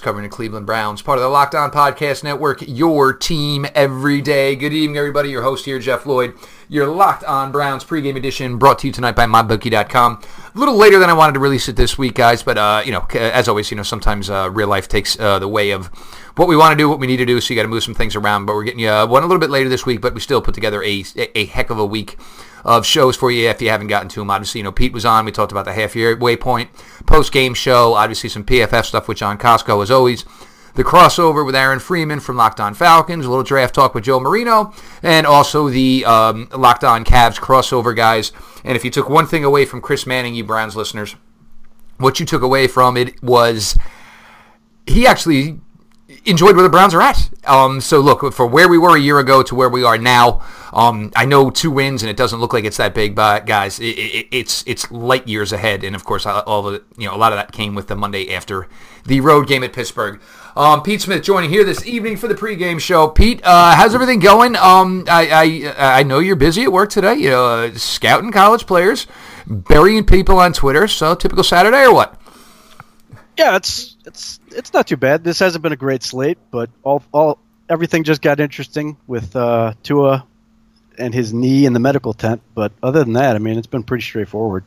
covering 0.00 0.22
the 0.22 0.28
Cleveland 0.28 0.66
Browns, 0.66 1.02
part 1.02 1.18
of 1.18 1.22
the 1.22 1.28
Locked 1.28 1.54
On 1.54 1.70
Podcast 1.70 2.24
Network, 2.24 2.62
your 2.66 3.12
team 3.12 3.66
every 3.74 4.20
day. 4.20 4.56
Good 4.56 4.72
evening, 4.72 4.96
everybody. 4.96 5.30
Your 5.30 5.42
host 5.42 5.64
here, 5.64 5.78
Jeff 5.78 6.06
Lloyd. 6.06 6.34
Your 6.68 6.86
Locked 6.86 7.24
On 7.24 7.52
Browns 7.52 7.84
pregame 7.84 8.16
edition 8.16 8.58
brought 8.58 8.78
to 8.80 8.86
you 8.86 8.92
tonight 8.92 9.16
by 9.16 9.26
MyBookie.com. 9.26 10.22
A 10.54 10.58
little 10.58 10.76
later 10.76 10.98
than 10.98 11.10
I 11.10 11.12
wanted 11.12 11.34
to 11.34 11.40
release 11.40 11.68
it 11.68 11.76
this 11.76 11.96
week, 11.96 12.14
guys, 12.14 12.42
but, 12.42 12.58
uh, 12.58 12.82
you 12.84 12.92
know, 12.92 13.06
as 13.14 13.48
always, 13.48 13.70
you 13.70 13.76
know, 13.76 13.82
sometimes 13.82 14.30
uh, 14.30 14.50
real 14.52 14.68
life 14.68 14.88
takes 14.88 15.18
uh, 15.18 15.38
the 15.38 15.48
way 15.48 15.70
of 15.70 15.86
what 16.36 16.48
we 16.48 16.56
want 16.56 16.72
to 16.72 16.76
do, 16.76 16.88
what 16.88 16.98
we 16.98 17.06
need 17.06 17.16
to 17.18 17.26
do, 17.26 17.40
so 17.40 17.52
you 17.52 17.58
got 17.58 17.62
to 17.62 17.68
move 17.68 17.84
some 17.84 17.94
things 17.94 18.16
around. 18.16 18.46
But 18.46 18.54
we're 18.54 18.64
getting 18.64 18.80
you 18.80 18.90
uh, 18.90 19.06
one 19.06 19.22
a 19.22 19.26
little 19.26 19.40
bit 19.40 19.50
later 19.50 19.68
this 19.68 19.86
week, 19.86 20.00
but 20.00 20.14
we 20.14 20.20
still 20.20 20.42
put 20.42 20.54
together 20.54 20.82
a, 20.82 21.04
a 21.34 21.46
heck 21.46 21.70
of 21.70 21.78
a 21.78 21.86
week 21.86 22.16
of 22.66 22.84
shows 22.84 23.16
for 23.16 23.30
you 23.30 23.48
if 23.48 23.62
you 23.62 23.70
haven't 23.70 23.86
gotten 23.86 24.08
to 24.08 24.20
them. 24.20 24.30
Obviously, 24.30 24.58
you 24.58 24.64
know, 24.64 24.72
Pete 24.72 24.92
was 24.92 25.06
on. 25.06 25.24
We 25.24 25.30
talked 25.32 25.52
about 25.52 25.64
the 25.64 25.72
half 25.72 25.94
year 25.94 26.16
waypoint 26.16 26.68
post 27.06 27.32
game 27.32 27.54
show. 27.54 27.94
Obviously, 27.94 28.28
some 28.28 28.44
PFF 28.44 28.84
stuff 28.84 29.08
with 29.08 29.16
John 29.16 29.38
Costco 29.38 29.82
as 29.82 29.90
always. 29.90 30.24
The 30.74 30.84
crossover 30.84 31.46
with 31.46 31.54
Aaron 31.54 31.78
Freeman 31.78 32.20
from 32.20 32.36
Locked 32.36 32.60
On 32.60 32.74
Falcons, 32.74 33.24
a 33.24 33.30
little 33.30 33.44
draft 33.44 33.74
talk 33.74 33.94
with 33.94 34.04
Joe 34.04 34.20
Marino, 34.20 34.74
and 35.02 35.26
also 35.26 35.70
the 35.70 36.04
um, 36.04 36.48
Locked 36.54 36.84
On 36.84 37.02
Cavs 37.02 37.38
crossover 37.40 37.96
guys. 37.96 38.30
And 38.62 38.76
if 38.76 38.84
you 38.84 38.90
took 38.90 39.08
one 39.08 39.26
thing 39.26 39.42
away 39.42 39.64
from 39.64 39.80
Chris 39.80 40.06
Manning, 40.06 40.34
you 40.34 40.44
Browns 40.44 40.76
listeners, 40.76 41.16
what 41.96 42.20
you 42.20 42.26
took 42.26 42.42
away 42.42 42.66
from 42.66 42.98
it 42.98 43.22
was 43.22 43.78
he 44.86 45.06
actually 45.06 45.60
enjoyed 46.26 46.56
where 46.56 46.62
the 46.62 46.68
Browns 46.68 46.94
are 46.94 47.02
at. 47.02 47.30
Um, 47.46 47.80
so 47.80 48.00
look, 48.00 48.32
for 48.32 48.46
where 48.46 48.68
we 48.68 48.78
were 48.78 48.96
a 48.96 49.00
year 49.00 49.18
ago 49.18 49.42
to 49.44 49.54
where 49.54 49.68
we 49.68 49.84
are 49.84 49.96
now, 49.96 50.42
um, 50.72 51.12
I 51.14 51.24
know 51.24 51.50
two 51.50 51.70
wins 51.70 52.02
and 52.02 52.10
it 52.10 52.16
doesn't 52.16 52.40
look 52.40 52.52
like 52.52 52.64
it's 52.64 52.76
that 52.76 52.94
big, 52.94 53.14
but 53.14 53.46
guys, 53.46 53.78
it, 53.80 53.84
it, 53.84 54.28
it's 54.30 54.64
it's 54.66 54.90
light 54.90 55.26
years 55.26 55.52
ahead. 55.52 55.84
And 55.84 55.94
of 55.96 56.04
course, 56.04 56.26
all 56.26 56.62
the 56.62 56.82
you 56.98 57.06
know 57.06 57.14
a 57.14 57.16
lot 57.16 57.32
of 57.32 57.38
that 57.38 57.52
came 57.52 57.74
with 57.74 57.86
the 57.86 57.96
Monday 57.96 58.34
after 58.34 58.68
the 59.04 59.20
road 59.20 59.46
game 59.46 59.62
at 59.62 59.72
Pittsburgh. 59.72 60.20
Um, 60.56 60.82
Pete 60.82 61.02
Smith 61.02 61.22
joining 61.22 61.50
here 61.50 61.64
this 61.64 61.84
evening 61.86 62.16
for 62.16 62.28
the 62.28 62.34
pregame 62.34 62.80
show. 62.80 63.08
Pete, 63.08 63.42
uh, 63.44 63.76
how's 63.76 63.94
everything 63.94 64.20
going? 64.20 64.56
Um, 64.56 65.04
I, 65.06 65.72
I 65.76 65.98
I 65.98 66.02
know 66.02 66.18
you're 66.18 66.36
busy 66.36 66.62
at 66.64 66.72
work 66.72 66.90
today. 66.90 67.14
You 67.14 67.30
know, 67.30 67.46
uh, 67.46 67.74
scouting 67.74 68.32
college 68.32 68.66
players, 68.66 69.06
burying 69.46 70.04
people 70.04 70.38
on 70.38 70.52
Twitter. 70.52 70.88
So 70.88 71.14
typical 71.14 71.44
Saturday 71.44 71.84
or 71.84 71.94
what? 71.94 72.20
Yeah, 73.36 73.56
it's 73.56 73.95
it's 74.06 74.40
it's 74.48 74.72
not 74.72 74.86
too 74.86 74.96
bad. 74.96 75.24
This 75.24 75.38
hasn't 75.40 75.62
been 75.62 75.72
a 75.72 75.76
great 75.76 76.02
slate, 76.02 76.38
but 76.50 76.70
all 76.82 77.02
all 77.12 77.38
everything 77.68 78.04
just 78.04 78.22
got 78.22 78.40
interesting 78.40 78.96
with 79.06 79.34
uh, 79.36 79.74
Tua 79.82 80.26
and 80.98 81.12
his 81.12 81.34
knee 81.34 81.66
in 81.66 81.72
the 81.72 81.80
medical 81.80 82.14
tent. 82.14 82.40
But 82.54 82.72
other 82.82 83.04
than 83.04 83.14
that, 83.14 83.36
I 83.36 83.38
mean, 83.38 83.58
it's 83.58 83.66
been 83.66 83.82
pretty 83.82 84.02
straightforward. 84.02 84.64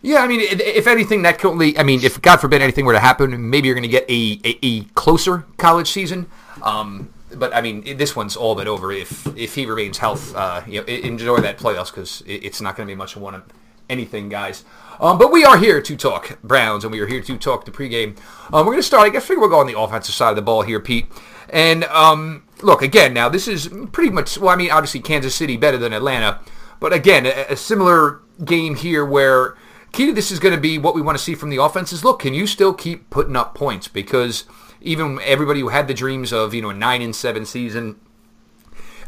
Yeah, 0.00 0.18
I 0.18 0.28
mean, 0.28 0.40
if 0.40 0.86
anything, 0.86 1.22
that 1.22 1.40
could 1.40 1.50
only, 1.50 1.76
I 1.76 1.82
mean, 1.82 2.04
if 2.04 2.22
God 2.22 2.36
forbid 2.36 2.62
anything 2.62 2.84
were 2.84 2.92
to 2.92 3.00
happen, 3.00 3.50
maybe 3.50 3.66
you're 3.66 3.74
going 3.74 3.82
to 3.82 3.88
get 3.88 4.08
a, 4.08 4.40
a, 4.44 4.58
a, 4.62 4.84
closer 4.94 5.44
college 5.56 5.90
season. 5.90 6.30
Um, 6.62 7.12
but 7.34 7.52
I 7.52 7.60
mean, 7.60 7.96
this 7.96 8.14
one's 8.14 8.36
all 8.36 8.54
but 8.54 8.68
over. 8.68 8.92
If 8.92 9.26
if 9.36 9.56
he 9.56 9.66
remains 9.66 9.98
health, 9.98 10.34
uh, 10.36 10.62
you 10.68 10.80
know, 10.80 10.86
enjoy 10.86 11.38
that 11.38 11.58
playoffs 11.58 11.92
because 11.92 12.22
it's 12.26 12.60
not 12.60 12.76
going 12.76 12.86
to 12.86 12.92
be 12.92 12.96
much 12.96 13.16
of 13.16 13.22
one 13.22 13.42
anything, 13.88 14.28
guys. 14.28 14.64
Um, 15.00 15.16
but 15.16 15.30
we 15.30 15.44
are 15.44 15.58
here 15.58 15.80
to 15.80 15.96
talk 15.96 16.38
Browns, 16.42 16.84
and 16.84 16.92
we 16.92 17.00
are 17.00 17.06
here 17.06 17.20
to 17.20 17.38
talk 17.38 17.64
the 17.64 17.70
pregame. 17.70 18.18
Um, 18.52 18.66
we're 18.66 18.72
going 18.72 18.78
to 18.78 18.82
start. 18.82 19.06
I 19.06 19.10
guess 19.10 19.26
figure 19.26 19.40
we'll 19.40 19.48
go 19.48 19.60
on 19.60 19.66
the 19.66 19.78
offensive 19.78 20.14
side 20.14 20.30
of 20.30 20.36
the 20.36 20.42
ball 20.42 20.62
here, 20.62 20.80
Pete. 20.80 21.06
And 21.50 21.84
um, 21.84 22.44
look 22.62 22.82
again. 22.82 23.14
Now 23.14 23.28
this 23.28 23.46
is 23.48 23.68
pretty 23.92 24.10
much. 24.10 24.38
Well, 24.38 24.50
I 24.50 24.56
mean, 24.56 24.70
obviously 24.70 25.00
Kansas 25.00 25.34
City 25.34 25.56
better 25.56 25.78
than 25.78 25.92
Atlanta, 25.92 26.40
but 26.80 26.92
again, 26.92 27.26
a, 27.26 27.46
a 27.50 27.56
similar 27.56 28.20
game 28.44 28.74
here 28.74 29.04
where 29.04 29.56
key 29.92 30.06
to 30.06 30.12
this 30.12 30.30
is 30.30 30.38
going 30.38 30.54
to 30.54 30.60
be 30.60 30.78
what 30.78 30.94
we 30.94 31.02
want 31.02 31.16
to 31.16 31.22
see 31.22 31.34
from 31.34 31.50
the 31.50 31.62
offenses. 31.62 32.04
Look, 32.04 32.20
can 32.20 32.34
you 32.34 32.46
still 32.46 32.74
keep 32.74 33.08
putting 33.10 33.36
up 33.36 33.54
points? 33.54 33.88
Because 33.88 34.44
even 34.80 35.18
everybody 35.24 35.60
who 35.60 35.68
had 35.68 35.88
the 35.88 35.94
dreams 35.94 36.32
of 36.32 36.54
you 36.54 36.62
know 36.62 36.70
a 36.70 36.74
nine 36.74 37.02
and 37.02 37.14
seven 37.14 37.46
season, 37.46 38.00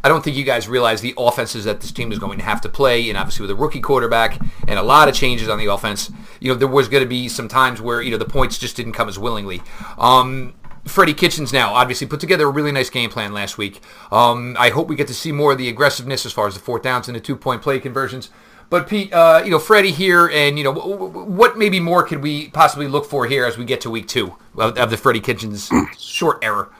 I 0.02 0.08
don't 0.08 0.24
think 0.24 0.36
you 0.36 0.44
guys 0.44 0.68
realize 0.68 1.00
the 1.00 1.14
offenses 1.18 1.64
that 1.64 1.80
this 1.80 1.92
team 1.92 2.10
is 2.12 2.18
going 2.18 2.38
to 2.38 2.44
have 2.44 2.60
to 2.62 2.68
play, 2.68 3.08
and 3.08 3.18
obviously 3.18 3.42
with 3.42 3.50
a 3.50 3.54
rookie 3.54 3.80
quarterback 3.80 4.40
and 4.66 4.78
a 4.78 4.82
lot 4.82 5.08
of 5.08 5.14
changes 5.14 5.48
on 5.48 5.58
the 5.58 5.66
offense, 5.66 6.10
you 6.40 6.50
know 6.50 6.58
there 6.58 6.68
was 6.68 6.88
going 6.88 7.02
to 7.02 7.08
be 7.08 7.28
some 7.28 7.48
times 7.48 7.80
where 7.80 8.00
you 8.00 8.10
know 8.10 8.16
the 8.16 8.24
points 8.24 8.58
just 8.58 8.76
didn't 8.76 8.92
come 8.92 9.08
as 9.08 9.18
willingly. 9.18 9.62
Um, 9.98 10.54
Freddie 10.84 11.14
Kitchens 11.14 11.52
now 11.52 11.74
obviously 11.74 12.06
put 12.06 12.20
together 12.20 12.46
a 12.46 12.50
really 12.50 12.72
nice 12.72 12.90
game 12.90 13.10
plan 13.10 13.32
last 13.32 13.58
week. 13.58 13.80
Um, 14.10 14.56
I 14.58 14.70
hope 14.70 14.88
we 14.88 14.96
get 14.96 15.08
to 15.08 15.14
see 15.14 15.32
more 15.32 15.52
of 15.52 15.58
the 15.58 15.68
aggressiveness 15.68 16.24
as 16.24 16.32
far 16.32 16.46
as 16.46 16.54
the 16.54 16.60
fourth 16.60 16.82
downs 16.82 17.08
and 17.08 17.14
the 17.14 17.20
two 17.20 17.36
point 17.36 17.62
play 17.62 17.78
conversions. 17.78 18.30
But 18.70 18.88
Pete, 18.88 19.12
uh, 19.12 19.42
you 19.44 19.50
know 19.50 19.58
Freddie 19.58 19.90
here, 19.90 20.28
and 20.28 20.56
you 20.56 20.64
know 20.64 20.72
what 20.72 21.58
maybe 21.58 21.80
more 21.80 22.04
could 22.04 22.22
we 22.22 22.48
possibly 22.50 22.86
look 22.86 23.04
for 23.04 23.26
here 23.26 23.44
as 23.44 23.58
we 23.58 23.64
get 23.64 23.80
to 23.82 23.90
week 23.90 24.06
two 24.06 24.36
of, 24.56 24.78
of 24.78 24.90
the 24.90 24.96
Freddie 24.96 25.20
Kitchens 25.20 25.70
short 25.98 26.38
error. 26.42 26.70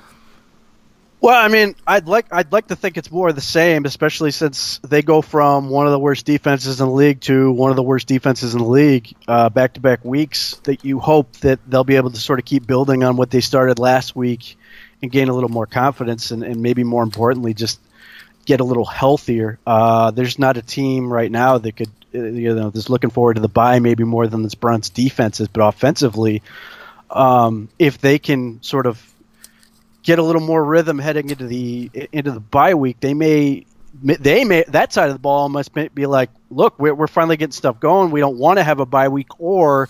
Well, 1.23 1.39
I 1.39 1.49
mean, 1.49 1.75
I'd 1.87 2.07
like 2.07 2.33
I'd 2.33 2.51
like 2.51 2.69
to 2.69 2.77
think 2.77 2.97
it's 2.97 3.11
more 3.11 3.29
of 3.29 3.35
the 3.35 3.43
same, 3.43 3.85
especially 3.85 4.31
since 4.31 4.79
they 4.79 5.03
go 5.03 5.21
from 5.21 5.69
one 5.69 5.87
of 5.87 5.93
the 5.93 5.99
worst 5.99 6.25
defenses 6.25 6.81
in 6.81 6.87
the 6.87 6.93
league 6.93 7.21
to 7.23 7.53
one 7.53 7.69
of 7.69 7.77
the 7.77 7.83
worst 7.83 8.07
defenses 8.09 8.55
in 8.55 8.61
the 8.61 8.69
league 8.69 9.15
back 9.27 9.75
to 9.75 9.81
back 9.81 10.03
weeks. 10.03 10.55
That 10.65 10.83
you 10.83 10.99
hope 10.99 11.37
that 11.39 11.61
they'll 11.69 11.85
be 11.85 11.97
able 11.97 12.11
to 12.11 12.17
sort 12.17 12.39
of 12.39 12.47
keep 12.47 12.67
building 12.67 13.05
on 13.05 13.17
what 13.17 13.31
they 13.31 13.43
started 13.43 13.79
last 13.79 14.17
week 14.17 14.57
and 15.03 15.11
gain 15.11 15.29
a 15.29 15.35
little 15.35 15.51
more 15.51 15.67
confidence, 15.67 16.31
and, 16.31 16.43
and 16.43 16.63
maybe 16.63 16.85
more 16.85 17.03
importantly, 17.03 17.53
just 17.53 17.81
get 18.47 18.61
a 18.61 18.65
little 18.65 18.87
healthier. 18.87 19.59
Uh, 19.67 20.13
there's 20.13 20.39
not 20.39 20.57
a 20.57 20.63
team 20.63 21.13
right 21.13 21.31
now 21.31 21.59
that 21.59 21.77
could 21.77 21.91
you 22.13 22.55
know 22.55 22.71
that's 22.71 22.89
looking 22.89 23.11
forward 23.11 23.35
to 23.35 23.41
the 23.41 23.49
bye 23.49 23.79
maybe 23.79 24.05
more 24.05 24.27
than 24.27 24.43
this 24.43 24.55
Browns 24.55 24.89
defenses, 24.89 25.49
but 25.49 25.67
offensively, 25.67 26.43
um, 27.11 27.69
if 27.79 27.99
they 27.99 28.19
can 28.19 28.63
sort 28.63 28.87
of 28.87 29.07
get 30.03 30.19
a 30.19 30.23
little 30.23 30.41
more 30.41 30.65
rhythm 30.65 30.99
heading 30.99 31.31
into 31.31 31.47
the 31.47 31.91
into 32.13 32.33
the 32.33 32.41
bye 32.41 32.75
week, 32.75 33.01
they 33.01 33.15
may 33.15 33.67
they 34.03 34.45
may 34.45 34.65
that 34.69 34.93
side 34.93 35.09
of 35.09 35.15
the 35.15 35.21
ball 35.21 35.49
must 35.49 35.73
be 35.75 36.07
like, 36.07 36.31
look, 36.51 36.79
we're, 36.79 36.95
we're 36.95 37.07
finally 37.07 37.37
getting 37.37 37.53
stuff 37.53 37.81
going. 37.81 38.11
We 38.11 38.21
don't 38.21 38.39
want 38.39 38.59
to 38.59 38.65
have 38.65 38.81
a 38.81 38.87
bye 38.87 39.09
week, 39.09 39.41
or 39.41 39.89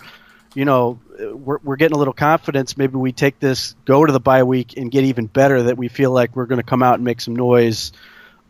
you 0.55 0.65
know, 0.65 0.99
we're, 1.19 1.59
we're 1.63 1.77
getting 1.77 1.95
a 1.95 1.99
little 1.99 2.15
confidence. 2.15 2.77
Maybe 2.77 2.97
we 2.97 3.13
take 3.13 3.39
this, 3.39 3.77
go 3.85 4.05
to 4.05 4.13
the 4.13 4.21
bye 4.21 4.43
week, 4.43 4.77
and 4.77 4.91
get 4.91 5.05
even 5.05 5.27
better. 5.27 5.65
That 5.65 5.77
we 5.77 5.89
feel 5.89 6.11
like 6.11 6.35
we're 6.35 6.47
going 6.47 6.61
to 6.61 6.67
come 6.67 6.83
out 6.83 6.95
and 6.95 7.05
make 7.05 7.21
some 7.21 7.37
noise 7.37 7.93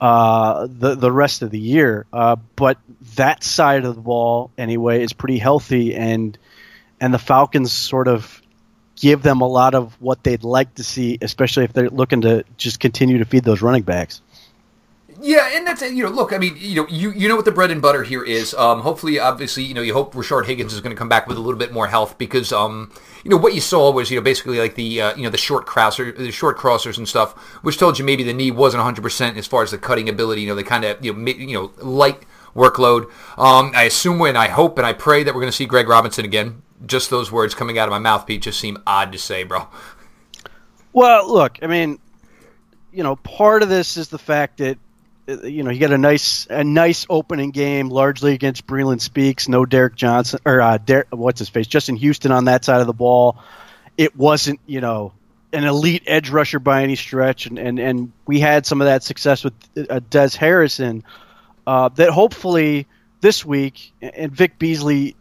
uh, 0.01 0.67
the 0.71 0.95
the 0.95 1.13
rest 1.13 1.43
of 1.43 1.51
the 1.51 1.59
year. 1.59 2.07
Uh, 2.13 2.37
but 2.57 2.79
that 3.17 3.45
side 3.45 3.85
of 3.85 3.95
the 3.95 4.01
ball, 4.01 4.51
anyway, 4.57 5.03
is 5.03 5.13
pretty 5.13 5.39
healthy, 5.39 5.95
and 5.95 6.39
and 7.01 7.13
the 7.13 7.19
Falcons 7.19 7.73
sort 7.73 8.09
of 8.09 8.40
give 9.01 9.23
them 9.23 9.41
a 9.41 9.49
lot 9.49 9.75
of 9.75 10.01
what 10.01 10.23
they'd 10.23 10.45
like 10.45 10.75
to 10.75 10.85
see, 10.85 11.19
especially 11.23 11.65
if 11.65 11.73
they're 11.73 11.89
looking 11.89 12.21
to 12.21 12.45
just 12.59 12.81
continue 12.81 13.19
to 13.19 13.25
feed 13.25 13.45
those 13.45 13.63
running 13.63 13.83
backs. 13.83 14.21
Yeah, 15.23 15.51
and 15.53 15.67
that's 15.67 15.83
you 15.83 16.03
know, 16.03 16.09
look, 16.09 16.33
I 16.33 16.39
mean, 16.39 16.57
you 16.59 16.77
know, 16.77 16.89
you 16.89 17.11
you 17.13 17.29
know 17.29 17.37
what 17.37 17.45
the 17.45 17.53
bread 17.53 17.71
and 17.71 17.83
butter 17.83 18.03
here 18.05 18.25
is. 18.25 18.55
Um, 18.55 18.81
hopefully, 18.81 19.19
obviously, 19.19 19.65
you 19.65 19.75
know, 19.75 19.83
you 19.83 19.93
hope 19.93 20.15
Rashard 20.15 20.47
Higgins 20.47 20.73
is 20.73 20.81
going 20.81 20.95
to 20.95 20.99
come 20.99 21.11
back 21.11 21.27
with 21.27 21.37
a 21.37 21.41
little 21.41 21.59
bit 21.59 21.73
more 21.73 21.89
health 21.89 22.17
because, 22.17 22.53
um, 22.53 22.91
you 23.23 23.31
know, 23.31 23.37
what 23.37 23.55
you 23.55 23.61
saw 23.61 23.91
was 23.91 24.11
you 24.11 24.17
know 24.17 24.23
basically 24.23 24.59
like 24.59 24.77
the 24.77 25.01
uh, 25.01 25.17
you 25.17 25.23
know 25.23 25.29
the 25.29 25.37
short 25.37 25.67
crosser, 25.67 26.11
the 26.11 26.31
short 26.31 26.57
crossers 26.57 26.97
and 26.97 27.07
stuff, 27.07 27.37
which 27.63 27.77
told 27.77 27.99
you 27.99 28.05
maybe 28.05 28.23
the 28.23 28.33
knee 28.33 28.51
wasn't 28.51 28.79
100 28.79 29.03
percent 29.03 29.37
as 29.37 29.47
far 29.47 29.63
as 29.63 29.73
the 29.73 29.79
cutting 29.79 30.09
ability. 30.09 30.41
You 30.43 30.49
know, 30.49 30.55
they 30.55 30.63
kind 30.63 30.85
of 30.85 31.05
you 31.05 31.13
know 31.13 31.31
you 31.31 31.53
know 31.53 31.71
light 31.85 32.25
workload. 32.57 33.05
Um, 33.37 33.73
I 33.75 33.85
assume 33.85 34.23
and 34.23 34.39
I 34.39 34.49
hope 34.49 34.79
and 34.79 34.87
I 34.87 34.95
pray 34.95 35.23
that 35.23 35.35
we're 35.35 35.43
going 35.43 35.53
to 35.53 35.57
see 35.57 35.67
Greg 35.67 35.87
Robinson 35.87 36.25
again. 36.25 36.63
Just 36.87 37.11
those 37.11 37.31
words 37.31 37.55
coming 37.55 37.79
out 37.79 37.89
of 37.89 37.93
my 37.93 37.99
mouth, 37.99 38.27
Pete, 38.27 38.43
just 38.43 38.59
seem 38.59 38.79
odd 38.87 39.13
to 39.13 39.19
say, 39.19 39.45
bro. 39.45 39.69
Well, 40.93 41.33
look, 41.33 41.59
I 41.63 41.67
mean, 41.67 41.99
you 42.93 43.03
know, 43.03 43.17
part 43.17 43.63
of 43.63 43.69
this 43.69 43.97
is 43.97 44.09
the 44.09 44.19
fact 44.19 44.59
that 44.59 44.79
you 45.45 45.63
know, 45.63 45.71
he 45.71 45.79
got 45.79 45.93
a 45.93 45.99
nice 45.99 46.47
a 46.51 46.65
nice 46.65 47.07
opening 47.09 47.51
game, 47.51 47.89
largely 47.89 48.35
against 48.35 48.67
Breeland 48.67 49.01
Speaks. 49.01 49.49
No 49.49 49.65
Derek 49.65 49.95
Johnson 49.95 50.41
or 50.45 50.61
uh, 50.61 50.79
Der- 50.79 51.07
what's 51.11 51.39
his 51.39 51.49
face, 51.49 51.67
Justin 51.67 51.97
Houston 51.97 52.33
on 52.33 52.47
that 52.47 52.65
side 52.65 52.81
of 52.81 52.87
the 52.87 52.93
ball. 52.93 53.39
It 53.97 54.17
wasn't, 54.17 54.61
you 54.67 54.81
know, 54.81 55.13
an 55.53 55.65
elite 55.65 56.05
edge 56.07 56.31
rusher 56.31 56.59
by 56.59 56.83
any 56.83 56.97
stretch, 56.97 57.47
and 57.47 57.59
and, 57.59 57.79
and 57.79 58.13
we 58.27 58.41
had 58.41 58.67
some 58.67 58.81
of 58.81 58.87
that 58.87 59.03
success 59.03 59.45
with 59.45 59.55
uh, 59.89 60.01
Des 60.11 60.31
Harrison. 60.37 61.05
Uh, 61.67 61.89
that 61.91 62.11
hopefully 62.11 62.87
this 63.21 63.45
week, 63.45 63.93
and 64.01 64.33
Vic 64.33 64.59
Beasley 64.59 65.15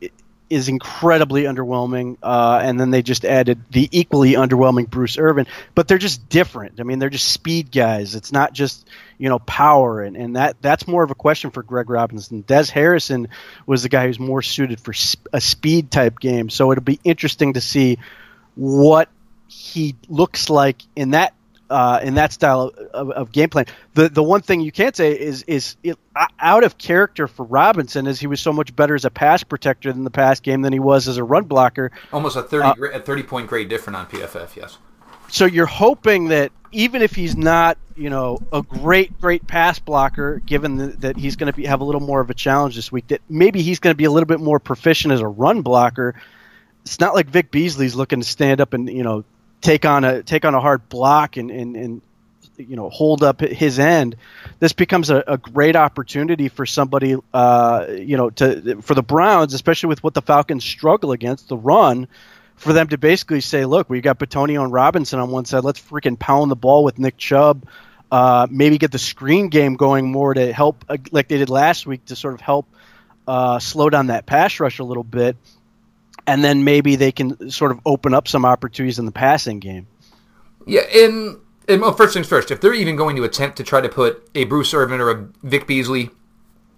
is 0.49 0.67
incredibly 0.67 1.43
underwhelming. 1.43 2.17
Uh, 2.21 2.59
and 2.61 2.79
then 2.79 2.89
they 2.89 3.01
just 3.01 3.25
added 3.25 3.61
the 3.71 3.87
equally 3.91 4.33
underwhelming 4.33 4.89
Bruce 4.89 5.17
Irvin. 5.17 5.47
But 5.75 5.87
they're 5.87 5.97
just 5.97 6.27
different. 6.29 6.79
I 6.79 6.83
mean, 6.83 6.99
they're 6.99 7.09
just 7.09 7.27
speed 7.27 7.71
guys. 7.71 8.15
It's 8.15 8.31
not 8.31 8.53
just 8.53 8.87
you 9.17 9.29
know 9.29 9.39
power, 9.39 10.01
and, 10.01 10.15
and 10.15 10.35
that 10.35 10.61
that's 10.61 10.87
more 10.87 11.03
of 11.03 11.11
a 11.11 11.15
question 11.15 11.51
for 11.51 11.61
Greg 11.63 11.89
Robinson. 11.89 12.41
Des 12.41 12.71
Harrison 12.71 13.27
was 13.65 13.83
the 13.83 13.89
guy 13.89 14.07
who's 14.07 14.19
more 14.19 14.41
suited 14.41 14.79
for 14.79 14.93
a 15.33 15.41
speed 15.41 15.91
type 15.91 16.19
game. 16.19 16.49
So 16.49 16.71
it'll 16.71 16.83
be 16.83 16.99
interesting 17.03 17.53
to 17.53 17.61
see 17.61 17.99
what 18.55 19.09
he 19.47 19.95
looks 20.07 20.49
like 20.49 20.81
in 20.95 21.11
that 21.11 21.33
uh, 21.69 21.99
in 22.01 22.15
that 22.15 22.33
style 22.33 22.71
of, 22.93 23.11
of, 23.11 23.31
game 23.31 23.49
plan. 23.49 23.65
The 23.93 24.09
the 24.09 24.23
one 24.23 24.41
thing 24.41 24.61
you 24.61 24.71
can't 24.71 24.95
say 24.95 25.11
is 25.11 25.43
is 25.43 25.75
it, 25.83 25.97
out 26.39 26.63
of 26.63 26.77
character 26.77 27.27
for 27.27 27.45
Robinson 27.45 28.07
is 28.07 28.19
he 28.19 28.27
was 28.27 28.41
so 28.41 28.51
much 28.51 28.75
better 28.75 28.95
as 28.95 29.05
a 29.05 29.09
pass 29.09 29.43
protector 29.43 29.89
in 29.89 30.03
the 30.03 30.11
pass 30.11 30.39
game 30.39 30.61
than 30.61 30.73
he 30.73 30.79
was 30.79 31.07
as 31.07 31.17
a 31.17 31.23
run 31.23 31.43
blocker. 31.43 31.91
Almost 32.11 32.35
a 32.35 32.43
thirty 32.43 32.67
uh, 32.67 32.97
a 32.97 32.99
thirty 32.99 33.23
point 33.23 33.47
grade 33.47 33.69
different 33.69 33.97
on 33.97 34.07
PFF. 34.07 34.55
Yes. 34.55 34.77
so 35.29 35.45
you're 35.45 35.65
hoping 35.65 36.29
that 36.29 36.51
even 36.71 37.01
if 37.01 37.15
he's 37.15 37.35
not, 37.35 37.77
you 37.95 38.09
know, 38.09 38.39
a 38.53 38.61
great, 38.61 39.19
great 39.19 39.47
pass 39.47 39.79
blocker, 39.79 40.39
given 40.45 40.75
the, 40.75 40.87
that 40.87 41.17
he's 41.17 41.35
going 41.35 41.51
to 41.51 41.61
have 41.63 41.81
a 41.81 41.83
little 41.83 42.01
more 42.01 42.21
of 42.21 42.29
a 42.29 42.33
challenge 42.33 42.75
this 42.75 42.91
week, 42.91 43.07
that 43.07 43.21
maybe 43.29 43.61
he's 43.61 43.79
going 43.79 43.93
to 43.93 43.97
be 43.97 44.05
a 44.05 44.11
little 44.11 44.27
bit 44.27 44.39
more 44.39 44.59
proficient 44.59 45.13
as 45.13 45.21
a 45.21 45.27
run 45.27 45.61
blocker. 45.61 46.15
It's 46.83 46.99
not 46.99 47.15
like 47.15 47.27
Vic 47.27 47.51
Beasley's 47.51 47.95
looking 47.95 48.21
to 48.21 48.27
stand 48.27 48.61
up 48.61 48.73
and 48.73 48.89
you 48.89 49.03
know 49.03 49.23
take 49.61 49.85
on 49.85 50.03
a 50.03 50.23
take 50.23 50.45
on 50.45 50.55
a 50.55 50.59
hard 50.59 50.87
block 50.89 51.37
and 51.37 51.51
and, 51.51 51.75
and 51.75 52.01
you 52.57 52.75
know 52.75 52.89
hold 52.89 53.23
up 53.23 53.41
his 53.41 53.79
end. 53.79 54.15
This 54.59 54.73
becomes 54.73 55.09
a, 55.09 55.23
a 55.27 55.37
great 55.37 55.75
opportunity 55.75 56.49
for 56.49 56.65
somebody, 56.65 57.15
uh, 57.33 57.87
you 57.89 58.17
know, 58.17 58.29
to 58.31 58.81
for 58.81 58.93
the 58.93 59.03
Browns, 59.03 59.53
especially 59.53 59.87
with 59.87 60.03
what 60.03 60.13
the 60.13 60.21
Falcons 60.21 60.63
struggle 60.63 61.11
against 61.11 61.47
the 61.47 61.57
run 61.57 62.07
for 62.59 62.73
them 62.73 62.87
to 62.89 62.97
basically 62.97 63.39
say, 63.39 63.65
look, 63.65 63.89
we've 63.89 64.03
got 64.03 64.19
Bitonio 64.19 64.63
and 64.63 64.71
Robinson 64.71 65.19
on 65.19 65.31
one 65.31 65.45
side. 65.45 65.63
Let's 65.63 65.79
freaking 65.79 66.19
pound 66.19 66.51
the 66.51 66.57
ball 66.57 66.83
with 66.83 66.99
Nick 66.99 67.17
Chubb. 67.17 67.65
Uh, 68.11 68.47
maybe 68.49 68.77
get 68.77 68.91
the 68.91 68.99
screen 68.99 69.47
game 69.47 69.75
going 69.75 70.11
more 70.11 70.33
to 70.33 70.51
help, 70.51 70.83
uh, 70.89 70.97
like 71.11 71.29
they 71.29 71.37
did 71.37 71.49
last 71.49 71.85
week, 71.85 72.03
to 72.05 72.15
sort 72.15 72.33
of 72.33 72.41
help 72.41 72.67
uh, 73.27 73.59
slow 73.59 73.89
down 73.89 74.07
that 74.07 74.25
pass 74.25 74.59
rush 74.59 74.79
a 74.79 74.83
little 74.83 75.03
bit. 75.03 75.37
And 76.29 76.43
then 76.43 76.63
maybe 76.63 76.95
they 76.95 77.11
can 77.11 77.49
sort 77.49 77.71
of 77.71 77.79
open 77.85 78.13
up 78.13 78.27
some 78.27 78.45
opportunities 78.45 78.99
in 78.99 79.05
the 79.05 79.11
passing 79.11 79.59
game. 79.59 79.87
Yeah, 80.67 80.81
and, 80.81 81.37
and 81.67 81.81
well, 81.81 81.93
first 81.93 82.13
things 82.13 82.27
first, 82.27 82.51
if 82.51 82.61
they're 82.61 82.73
even 82.73 82.95
going 82.95 83.15
to 83.15 83.23
attempt 83.23 83.57
to 83.57 83.63
try 83.63 83.81
to 83.81 83.89
put 83.89 84.29
a 84.35 84.43
Bruce 84.43 84.73
Irvin 84.73 85.01
or 85.01 85.09
a 85.09 85.27
Vic 85.41 85.65
Beasley 85.65 86.11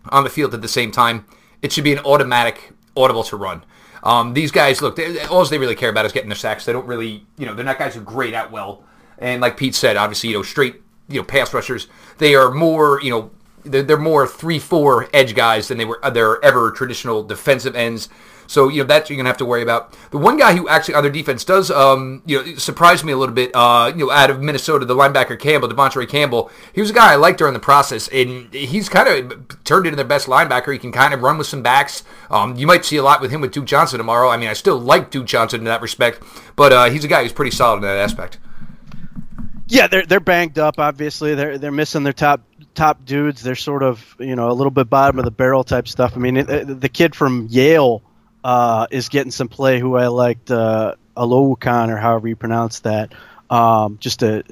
on 0.10 0.24
the 0.24 0.30
field 0.30 0.54
at 0.54 0.62
the 0.62 0.70
same 0.70 0.90
time, 0.90 1.26
it 1.62 1.74
should 1.74 1.84
be 1.84 1.92
an 1.92 2.00
automatic 2.00 2.72
audible 2.96 3.24
to 3.26 3.36
run. 3.36 3.64
Um, 4.04 4.34
these 4.34 4.52
guys, 4.52 4.82
look, 4.82 4.96
they, 4.96 5.20
all 5.26 5.44
they 5.46 5.58
really 5.58 5.76
care 5.76 5.90
about 5.90 6.06
is 6.06 6.12
getting 6.12 6.30
their 6.30 6.38
sacks. 6.38 6.66
They 6.66 6.72
don't 6.72 6.88
really, 6.88 7.26
you 7.38 7.46
know, 7.46 7.54
they're 7.54 7.66
not 7.66 7.78
guys 7.78 7.94
who 7.94 8.02
grade 8.02 8.34
out 8.34 8.52
well. 8.52 8.84
And 9.18 9.42
like 9.42 9.58
Pete 9.58 9.76
said, 9.76 9.98
obviously, 9.98 10.30
you 10.30 10.38
know, 10.38 10.44
straight, 10.44 10.82
you 11.08 11.20
know, 11.20 11.24
pass 11.24 11.54
rushers. 11.54 11.88
They 12.18 12.36
are 12.36 12.52
more, 12.52 13.02
you 13.02 13.12
know, 13.12 13.32
they're, 13.64 13.84
they're 13.84 13.98
more 13.98 14.26
three 14.26 14.58
four 14.60 15.08
edge 15.14 15.36
guys 15.36 15.68
than 15.68 15.78
they 15.78 15.86
were. 15.86 16.00
They're 16.12 16.44
ever 16.44 16.72
traditional 16.72 17.22
defensive 17.22 17.76
ends. 17.76 18.10
So 18.52 18.68
you 18.68 18.82
know 18.84 18.88
that 18.88 19.10
you're 19.10 19.16
gonna 19.16 19.30
have 19.30 19.38
to 19.38 19.46
worry 19.46 19.62
about. 19.62 19.98
The 20.12 20.18
one 20.18 20.36
guy 20.36 20.54
who 20.54 20.68
actually 20.68 20.96
on 20.96 21.04
their 21.04 21.12
defense 21.12 21.46
does 21.46 21.72
um, 21.72 22.22
you 22.26 22.44
know 22.44 22.56
surprise 22.56 23.02
me 23.02 23.14
a 23.14 23.18
little 23.18 23.34
bit. 23.34 23.52
Uh, 23.54 23.94
you 23.96 24.06
know, 24.06 24.12
out 24.12 24.30
of 24.30 24.42
Minnesota, 24.42 24.84
the 24.84 24.94
linebacker 24.94 25.40
Campbell, 25.40 25.70
De'Vondre 25.70 26.08
Campbell. 26.08 26.52
He 26.74 26.82
was 26.82 26.90
a 26.90 26.94
guy 26.94 27.14
I 27.14 27.16
liked 27.16 27.38
during 27.38 27.54
the 27.54 27.62
process, 27.62 28.10
and 28.10 28.54
he's 28.54 28.90
kind 28.90 29.08
of 29.08 29.64
turned 29.64 29.86
into 29.86 29.96
their 29.96 30.04
best 30.04 30.28
linebacker. 30.28 30.74
He 30.74 30.80
can 30.80 30.92
kind 30.92 31.14
of 31.14 31.22
run 31.22 31.38
with 31.38 31.48
some 31.48 31.64
backs. 31.64 32.04
Um, 32.30 32.58
you 32.58 32.68
might 32.68 32.84
see 32.84 32.98
a 32.98 33.04
lot 33.04 33.22
with 33.22 33.32
him 33.32 33.40
with 33.40 33.54
Duke 33.54 33.64
Johnson 33.64 34.00
tomorrow. 34.00 34.28
I 34.28 34.36
mean, 34.36 34.50
I 34.50 34.54
still 34.54 34.78
like 34.78 35.12
Duke 35.12 35.28
Johnson 35.28 35.62
in 35.62 35.66
that 35.66 35.82
respect, 35.82 36.22
but 36.58 36.74
uh, 36.74 36.90
he's 36.90 37.06
a 37.06 37.08
guy 37.08 37.24
who's 37.24 37.32
pretty 37.32 37.52
solid 37.52 37.78
in 37.78 37.84
that 37.84 38.00
aspect. 38.00 38.38
Yeah, 39.68 39.88
they're 39.88 40.06
they're 40.06 40.20
banged 40.20 40.60
up. 40.60 40.78
Obviously, 40.78 41.36
they're 41.36 41.58
they're 41.58 41.72
missing 41.72 42.04
their 42.04 42.12
top 42.12 42.42
top 42.76 43.06
dudes. 43.06 43.44
They're 43.44 43.56
sort 43.56 43.82
of 43.82 44.14
you 44.20 44.36
know 44.36 44.52
a 44.52 44.54
little 44.54 44.72
bit 44.72 44.90
bottom 44.90 45.20
of 45.20 45.24
the 45.24 45.32
barrel 45.32 45.64
type 45.64 45.88
stuff. 45.88 46.18
I 46.18 46.20
mean, 46.20 46.36
it, 46.36 46.82
the 46.82 46.90
kid 46.90 47.16
from 47.16 47.48
Yale 47.50 48.04
uh, 48.44 48.88
is 48.92 49.10
getting 49.10 49.32
some 49.32 49.48
play. 49.48 49.80
Who 49.80 49.96
I 49.96 50.08
liked, 50.08 50.52
uh, 50.52 50.96
Oluokun 51.16 51.90
or 51.90 51.98
however 51.98 52.28
you 52.28 52.36
pronounce 52.36 52.80
that. 52.82 53.14
Um, 53.50 53.98
just 54.00 54.24
a 54.24 54.44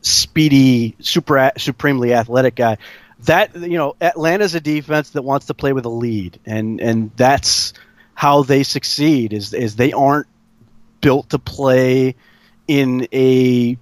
speedy, 0.00 0.96
super 1.00 1.52
supremely 1.58 2.14
athletic 2.14 2.54
guy. 2.54 2.78
That 3.24 3.54
you 3.54 3.76
know, 3.76 3.96
Atlanta's 4.00 4.54
a 4.54 4.60
defense 4.60 5.10
that 5.10 5.22
wants 5.22 5.46
to 5.46 5.54
play 5.54 5.74
with 5.74 5.84
a 5.84 5.90
lead, 5.90 6.40
and 6.46 6.80
and 6.80 7.10
that's 7.16 7.74
how 8.14 8.42
they 8.42 8.62
succeed. 8.62 9.34
Is 9.34 9.52
is 9.52 9.76
they 9.76 9.92
aren't 9.92 10.26
built 11.02 11.30
to 11.30 11.38
play 11.38 12.14
in 12.66 13.08
a 13.12 13.76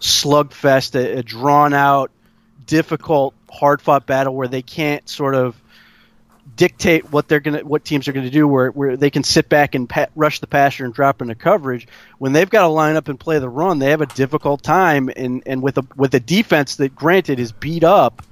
slugfest, 0.00 0.96
a, 0.96 1.18
a 1.18 1.22
drawn 1.22 1.72
out, 1.72 2.10
difficult, 2.66 3.34
hard 3.50 3.80
fought 3.80 4.06
battle 4.06 4.34
where 4.34 4.48
they 4.48 4.62
can't 4.62 5.08
sort 5.08 5.34
of 5.34 5.60
dictate 6.56 7.10
what 7.10 7.28
they're 7.28 7.40
gonna 7.40 7.60
what 7.60 7.84
teams 7.84 8.06
are 8.08 8.12
gonna 8.12 8.30
do 8.30 8.46
where, 8.46 8.70
where 8.70 8.96
they 8.96 9.10
can 9.10 9.24
sit 9.24 9.48
back 9.48 9.74
and 9.74 9.90
rush 10.14 10.40
the 10.40 10.46
passer 10.46 10.84
and 10.84 10.94
drop 10.94 11.22
into 11.22 11.34
coverage. 11.34 11.88
When 12.18 12.32
they've 12.32 12.48
got 12.48 12.62
to 12.62 12.68
line 12.68 12.96
up 12.96 13.08
and 13.08 13.18
play 13.18 13.38
the 13.38 13.48
run 13.48 13.78
they 13.78 13.90
have 13.90 14.00
a 14.00 14.06
difficult 14.06 14.62
time 14.62 15.10
and 15.14 15.42
and 15.46 15.62
with 15.62 15.78
a 15.78 15.86
with 15.96 16.14
a 16.14 16.20
defense 16.20 16.76
that 16.76 16.94
granted 16.94 17.40
is 17.40 17.52
beat 17.52 17.84
up 17.84 18.22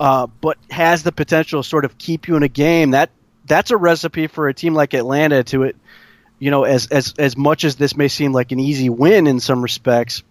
uh, 0.00 0.26
but 0.26 0.58
has 0.70 1.02
the 1.02 1.12
potential 1.12 1.62
to 1.62 1.68
sort 1.68 1.84
of 1.84 1.96
keep 1.98 2.28
you 2.28 2.36
in 2.36 2.42
a 2.42 2.48
game. 2.48 2.90
That 2.90 3.10
that's 3.44 3.70
a 3.70 3.76
recipe 3.76 4.26
for 4.26 4.48
a 4.48 4.54
team 4.54 4.74
like 4.74 4.94
Atlanta 4.94 5.44
to 5.44 5.64
it 5.64 5.76
you 6.38 6.50
know 6.50 6.64
as 6.64 6.88
as 6.88 7.14
as 7.18 7.36
much 7.36 7.64
as 7.64 7.76
this 7.76 7.96
may 7.96 8.08
seem 8.08 8.32
like 8.32 8.50
an 8.50 8.58
easy 8.58 8.88
win 8.88 9.28
in 9.28 9.38
some 9.38 9.62
respects 9.62 10.24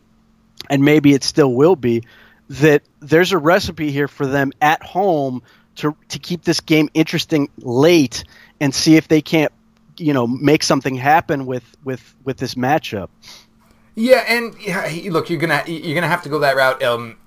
and 0.69 0.83
maybe 0.83 1.13
it 1.13 1.23
still 1.23 1.53
will 1.53 1.77
be 1.77 2.03
that 2.49 2.83
there's 2.99 3.31
a 3.31 3.37
recipe 3.37 3.91
here 3.91 4.09
for 4.09 4.25
them 4.25 4.51
at 4.59 4.83
home 4.83 5.41
to 5.75 5.95
to 6.09 6.19
keep 6.19 6.43
this 6.43 6.59
game 6.59 6.89
interesting 6.93 7.49
late 7.57 8.23
and 8.59 8.73
see 8.73 8.97
if 8.97 9.07
they 9.07 9.21
can't 9.21 9.51
you 9.97 10.13
know 10.13 10.27
make 10.27 10.63
something 10.63 10.95
happen 10.95 11.45
with 11.45 11.63
with 11.83 12.15
with 12.23 12.37
this 12.37 12.55
matchup. 12.55 13.09
Yeah, 13.95 14.23
and 14.27 14.55
look, 15.11 15.29
you're 15.29 15.39
gonna 15.39 15.63
you're 15.67 15.95
gonna 15.95 16.07
have 16.07 16.23
to 16.23 16.29
go 16.29 16.39
that 16.39 16.55
route. 16.55 16.81
Um, 16.81 17.17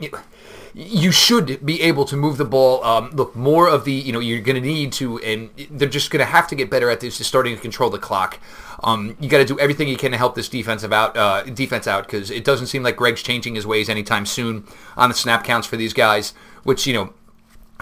you 0.75 1.13
should 1.13 1.65
be 1.65 1.81
able 1.83 2.05
to 2.07 2.17
move 2.17 2.37
the 2.37 2.45
ball. 2.45 2.83
Um, 2.83 3.11
look, 3.11 3.37
more 3.37 3.69
of 3.69 3.85
the 3.85 3.93
you 3.93 4.13
know 4.13 4.19
you're 4.19 4.41
to 4.57 4.61
need 4.61 4.93
to, 4.95 5.19
and 5.21 5.51
they're 5.71 5.89
just 5.89 6.11
to 6.11 6.25
have 6.25 6.49
to 6.49 6.55
get 6.55 6.71
better 6.71 6.91
at 6.91 7.01
this, 7.01 7.15
starting 7.27 7.55
to 7.55 7.61
control 7.61 7.91
the 7.91 7.99
clock. 7.99 8.41
Um, 8.83 9.17
you 9.21 9.29
got 9.29 9.39
to 9.39 9.45
do 9.45 9.59
everything 9.59 9.89
you 9.89 9.97
can 9.97 10.11
to 10.11 10.19
help 10.19 10.35
this 10.35 10.49
defensive 10.49 10.93
out 10.93 11.17
uh, 11.17 11.43
defense 11.45 11.87
out 11.87 12.07
because 12.07 12.31
it 12.31 12.45
doesn't 12.45 12.67
seem 12.67 12.83
like 12.83 12.97
Gregg's 12.97 13.23
changing 13.23 13.55
his 13.55 13.67
ways 13.67 13.89
anytime 13.89 14.27
soon 14.27 14.67
on 14.97 15.09
the 15.09 15.15
snap 15.15 15.45
counts 15.45 15.67
for 15.67 15.77
these 15.77 15.93
guys. 15.93 16.35
Which 16.65 16.87
you 16.87 16.95
know 16.95 17.13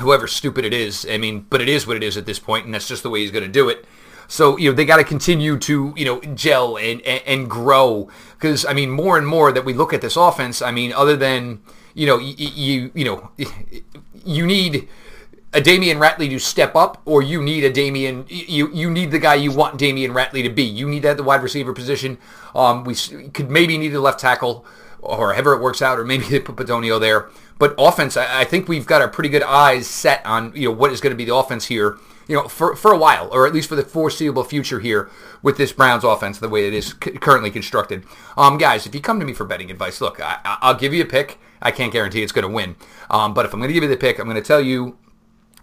whoever 0.01 0.27
stupid 0.27 0.65
it 0.65 0.73
is. 0.73 1.07
I 1.09 1.19
mean, 1.19 1.47
but 1.51 1.61
it 1.61 1.69
is 1.69 1.87
what 1.87 1.97
it 1.97 2.03
is 2.03 2.17
at 2.17 2.27
this 2.27 2.39
point, 2.39 2.65
and 2.65 2.75
that's 2.75 2.89
just 2.89 3.03
the 3.03 3.11
way 3.11 3.21
he's 3.21 3.31
going 3.31 3.45
to 3.45 3.51
do 3.51 3.69
it. 3.69 3.85
So 4.29 4.57
you 4.57 4.71
know 4.71 4.75
they 4.75 4.85
got 4.85 4.97
to 4.97 5.05
continue 5.05 5.59
to 5.59 5.93
you 5.97 6.05
know 6.05 6.21
gel 6.35 6.79
and 6.79 7.01
and, 7.03 7.23
and 7.27 7.51
grow 7.51 8.09
because 8.31 8.65
I 8.65 8.73
mean 8.73 8.91
more 8.91 9.19
and 9.19 9.27
more 9.27 9.53
that 9.53 9.65
we 9.65 9.75
look 9.75 9.93
at 9.93 10.01
this 10.01 10.17
offense. 10.17 10.63
I 10.63 10.71
mean, 10.71 10.93
other 10.93 11.17
than 11.17 11.61
you 11.95 12.07
know 12.07 12.19
you 12.19 12.35
you, 12.39 12.91
you 12.95 13.05
know 13.05 13.31
you 14.25 14.47
need 14.47 14.89
a 15.55 15.61
Damion 15.61 15.99
Ratley 15.99 16.31
to 16.31 16.39
step 16.39 16.75
up, 16.75 17.03
or 17.05 17.21
you 17.21 17.43
need 17.43 17.65
a 17.65 17.71
Damion. 17.71 18.25
You 18.29 18.73
you 18.73 18.91
need 18.91 19.11
the 19.11 19.19
guy 19.19 19.35
you 19.35 19.53
want 19.53 19.79
Damion 19.79 20.15
Ratley 20.15 20.43
to 20.45 20.51
be. 20.51 20.63
You 20.63 20.89
need 20.89 21.03
that 21.03 21.11
at 21.11 21.17
the 21.19 21.23
wide 21.23 21.43
receiver 21.43 21.75
position. 21.75 22.17
Um, 22.55 22.85
we 22.85 22.95
could 22.95 23.51
maybe 23.51 23.77
need 23.77 23.95
a 23.95 24.01
left 24.01 24.21
tackle, 24.21 24.65
or 25.03 25.35
however 25.35 25.53
it 25.55 25.61
works 25.61 25.83
out, 25.83 25.99
or 25.99 26.05
maybe 26.05 26.25
they 26.25 26.41
put 26.41 26.57
Bitonio 26.57 26.99
there. 26.99 27.29
But 27.59 27.75
offense, 27.79 28.17
I 28.17 28.45
think 28.45 28.69
we've 28.69 28.87
got 28.87 29.03
our 29.03 29.09
pretty 29.09 29.29
good 29.29 29.43
eyes 29.43 29.87
set 29.87 30.25
on 30.25 30.53
you 30.55 30.69
know 30.69 30.75
what 30.75 30.93
is 30.93 31.01
going 31.01 31.13
to 31.13 31.17
be 31.17 31.25
the 31.25 31.35
offense 31.35 31.67
here, 31.67 31.99
you 32.27 32.37
know, 32.37 32.49
for 32.49 32.75
for 32.75 32.93
a 32.93 32.99
while, 32.99 33.29
or 33.33 33.47
at 33.47 33.53
least 33.53 33.69
for 33.69 33.77
the 33.77 33.85
foreseeable 33.85 34.45
future 34.45 34.81
here 34.81 35.11
with 35.43 35.59
this 35.59 35.73
Browns 35.73 36.05
offense, 36.05 36.39
the 36.39 36.49
way 36.49 36.67
it 36.67 36.75
is 36.75 36.95
c- 37.03 37.13
currently 37.13 37.51
constructed. 37.51 38.05
Um, 38.37 38.59
guys, 38.59 38.87
if 38.87 38.95
you 38.95 39.01
come 39.01 39.21
to 39.21 39.27
me 39.27 39.33
for 39.33 39.45
betting 39.45 39.71
advice, 39.71 40.01
look, 40.01 40.21
I, 40.21 40.59
will 40.63 40.79
give 40.79 40.95
you 40.95 41.03
a 41.03 41.07
pick. 41.07 41.39
I 41.61 41.71
can't 41.71 41.93
guarantee 41.93 42.23
it's 42.23 42.33
going 42.33 42.47
to 42.47 42.53
win, 42.53 42.75
um, 43.11 43.35
but 43.35 43.45
if 43.45 43.53
I'm 43.53 43.61
going 43.61 43.69
to 43.69 43.75
give 43.75 43.85
you 43.85 43.89
the 43.89 43.97
pick, 43.97 44.19
I'm 44.19 44.27
going 44.27 44.35
to 44.35 44.43
tell 44.43 44.61
you 44.61 44.97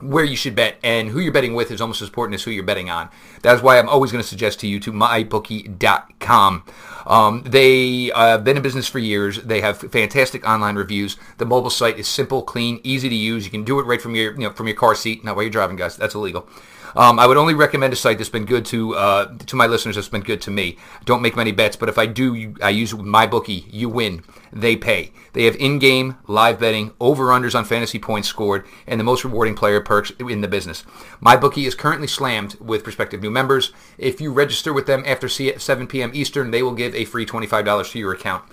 where 0.01 0.23
you 0.23 0.35
should 0.35 0.55
bet 0.55 0.77
and 0.83 1.09
who 1.09 1.19
you're 1.19 1.33
betting 1.33 1.53
with 1.53 1.71
is 1.71 1.81
almost 1.81 2.01
as 2.01 2.07
important 2.07 2.35
as 2.35 2.43
who 2.43 2.51
you're 2.51 2.63
betting 2.63 2.89
on. 2.89 3.09
That's 3.41 3.61
why 3.61 3.77
I'm 3.77 3.89
always 3.89 4.11
going 4.11 4.21
to 4.21 4.27
suggest 4.27 4.59
to 4.61 4.67
you 4.67 4.79
to 4.79 4.91
mybookie.com. 4.91 6.63
Um, 7.05 7.43
they 7.43 8.11
have 8.15 8.43
been 8.43 8.57
in 8.57 8.63
business 8.63 8.87
for 8.87 8.99
years. 8.99 9.41
They 9.41 9.61
have 9.61 9.79
fantastic 9.79 10.47
online 10.47 10.75
reviews. 10.75 11.17
The 11.37 11.45
mobile 11.45 11.69
site 11.69 11.97
is 11.97 12.07
simple, 12.07 12.43
clean, 12.43 12.79
easy 12.83 13.09
to 13.09 13.15
use. 13.15 13.45
You 13.45 13.51
can 13.51 13.63
do 13.63 13.79
it 13.79 13.83
right 13.83 14.01
from 14.01 14.15
your 14.15 14.33
you 14.33 14.39
know 14.41 14.51
from 14.51 14.67
your 14.67 14.75
car 14.75 14.95
seat. 14.95 15.23
Not 15.23 15.35
while 15.35 15.43
you're 15.43 15.51
driving, 15.51 15.75
guys. 15.75 15.97
That's 15.97 16.15
illegal. 16.15 16.47
Um, 16.95 17.19
I 17.19 17.27
would 17.27 17.37
only 17.37 17.53
recommend 17.53 17.93
a 17.93 17.95
site 17.95 18.17
that's 18.17 18.29
been 18.29 18.45
good 18.45 18.65
to 18.67 18.95
uh, 18.95 19.37
to 19.37 19.55
my 19.55 19.67
listeners. 19.67 19.95
That's 19.95 20.09
been 20.09 20.21
good 20.21 20.41
to 20.41 20.51
me. 20.51 20.77
Don't 21.05 21.21
make 21.21 21.35
many 21.35 21.51
bets, 21.51 21.75
but 21.75 21.89
if 21.89 21.97
I 21.97 22.05
do, 22.05 22.55
I 22.61 22.69
use 22.69 22.93
my 22.93 23.27
bookie. 23.27 23.65
You 23.69 23.89
win. 23.89 24.23
They 24.51 24.75
pay. 24.75 25.11
They 25.33 25.43
have 25.43 25.55
in-game 25.57 26.17
live 26.27 26.59
betting, 26.59 26.93
over/unders 26.99 27.53
on 27.53 27.65
fantasy 27.65 27.99
points 27.99 28.27
scored, 28.27 28.65
and 28.87 28.99
the 28.99 29.03
most 29.03 29.23
rewarding 29.23 29.55
player 29.55 29.79
perks 29.79 30.11
in 30.19 30.41
the 30.41 30.47
business. 30.47 30.83
My 31.19 31.37
bookie 31.37 31.67
is 31.67 31.75
currently 31.75 32.07
slammed 32.07 32.55
with 32.59 32.83
prospective 32.83 33.21
new 33.21 33.29
members. 33.29 33.71
If 33.97 34.19
you 34.19 34.31
register 34.31 34.73
with 34.73 34.87
them 34.87 35.03
after 35.05 35.29
7 35.29 35.87
p.m. 35.87 36.11
Eastern, 36.15 36.49
they 36.49 36.63
will 36.63 36.73
give 36.73 36.95
a 36.95 37.05
free 37.05 37.25
$25 37.27 37.91
to 37.91 37.99
your 37.99 38.13
account. 38.13 38.43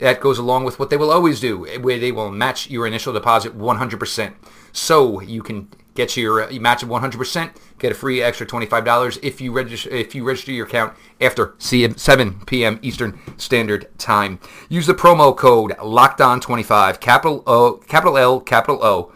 That 0.00 0.20
goes 0.20 0.38
along 0.38 0.64
with 0.64 0.78
what 0.78 0.88
they 0.88 0.96
will 0.96 1.10
always 1.10 1.38
do, 1.38 1.64
where 1.80 1.98
they 1.98 2.12
will 2.12 2.30
match 2.30 2.70
your 2.70 2.86
initial 2.86 3.12
deposit 3.12 3.58
100%. 3.58 4.32
So 4.72 5.20
you 5.20 5.42
can 5.42 5.68
get 5.94 6.16
your 6.16 6.50
you 6.50 6.60
match 6.60 6.82
of 6.82 6.88
100%, 6.88 7.50
get 7.78 7.92
a 7.92 7.94
free 7.94 8.22
extra 8.22 8.46
$25 8.46 9.18
if 9.22 9.40
you 9.40 9.52
register 9.52 9.90
if 9.90 10.14
you 10.14 10.24
register 10.24 10.52
your 10.52 10.66
account 10.66 10.94
after 11.20 11.54
7 11.58 12.40
p.m. 12.46 12.78
Eastern 12.82 13.18
Standard 13.36 13.88
Time. 13.98 14.38
Use 14.68 14.86
the 14.86 14.94
promo 14.94 15.36
code 15.36 15.72
LOCKEDON25, 15.78 17.00
capital 17.00 17.42
O, 17.46 17.74
capital 17.86 18.18
L, 18.18 18.40
capital 18.40 18.82
O. 18.82 19.12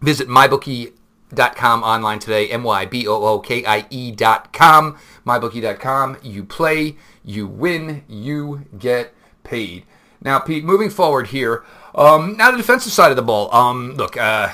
Visit 0.00 0.28
mybookie.com 0.28 1.82
online 1.84 2.18
today, 2.18 2.48
M-Y-B-O-O-K-I-E 2.48 4.12
dot 4.12 4.52
com, 4.52 4.98
mybookie.com. 5.24 6.16
You 6.22 6.44
play, 6.44 6.96
you 7.24 7.46
win, 7.46 8.02
you 8.08 8.66
get 8.76 9.14
paid. 9.44 9.84
Now, 10.20 10.38
Pete, 10.38 10.64
moving 10.64 10.90
forward 10.90 11.28
here, 11.28 11.64
um, 11.94 12.36
now 12.36 12.50
the 12.50 12.56
defensive 12.56 12.92
side 12.92 13.10
of 13.10 13.16
the 13.16 13.22
ball. 13.22 13.52
Um, 13.54 13.94
look, 13.94 14.16
uh, 14.16 14.50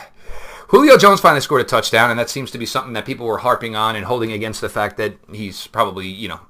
Julio 0.69 0.99
Jones 0.99 1.21
finally 1.21 1.41
scored 1.41 1.63
a 1.63 1.65
touchdown, 1.65 2.11
and 2.11 2.19
that 2.21 2.29
seems 2.29 2.51
to 2.51 2.59
be 2.59 2.67
something 2.67 2.93
that 2.93 3.07
people 3.07 3.27
were 3.27 3.39
harping 3.39 3.75
on 3.75 3.97
and 3.97 4.05
holding 4.05 4.33
against 4.33 4.61
the 4.61 4.69
fact 4.69 4.99
that 4.99 5.15
he's 5.33 5.67
probably, 5.67 6.07
you 6.07 6.29
know, 6.29 6.41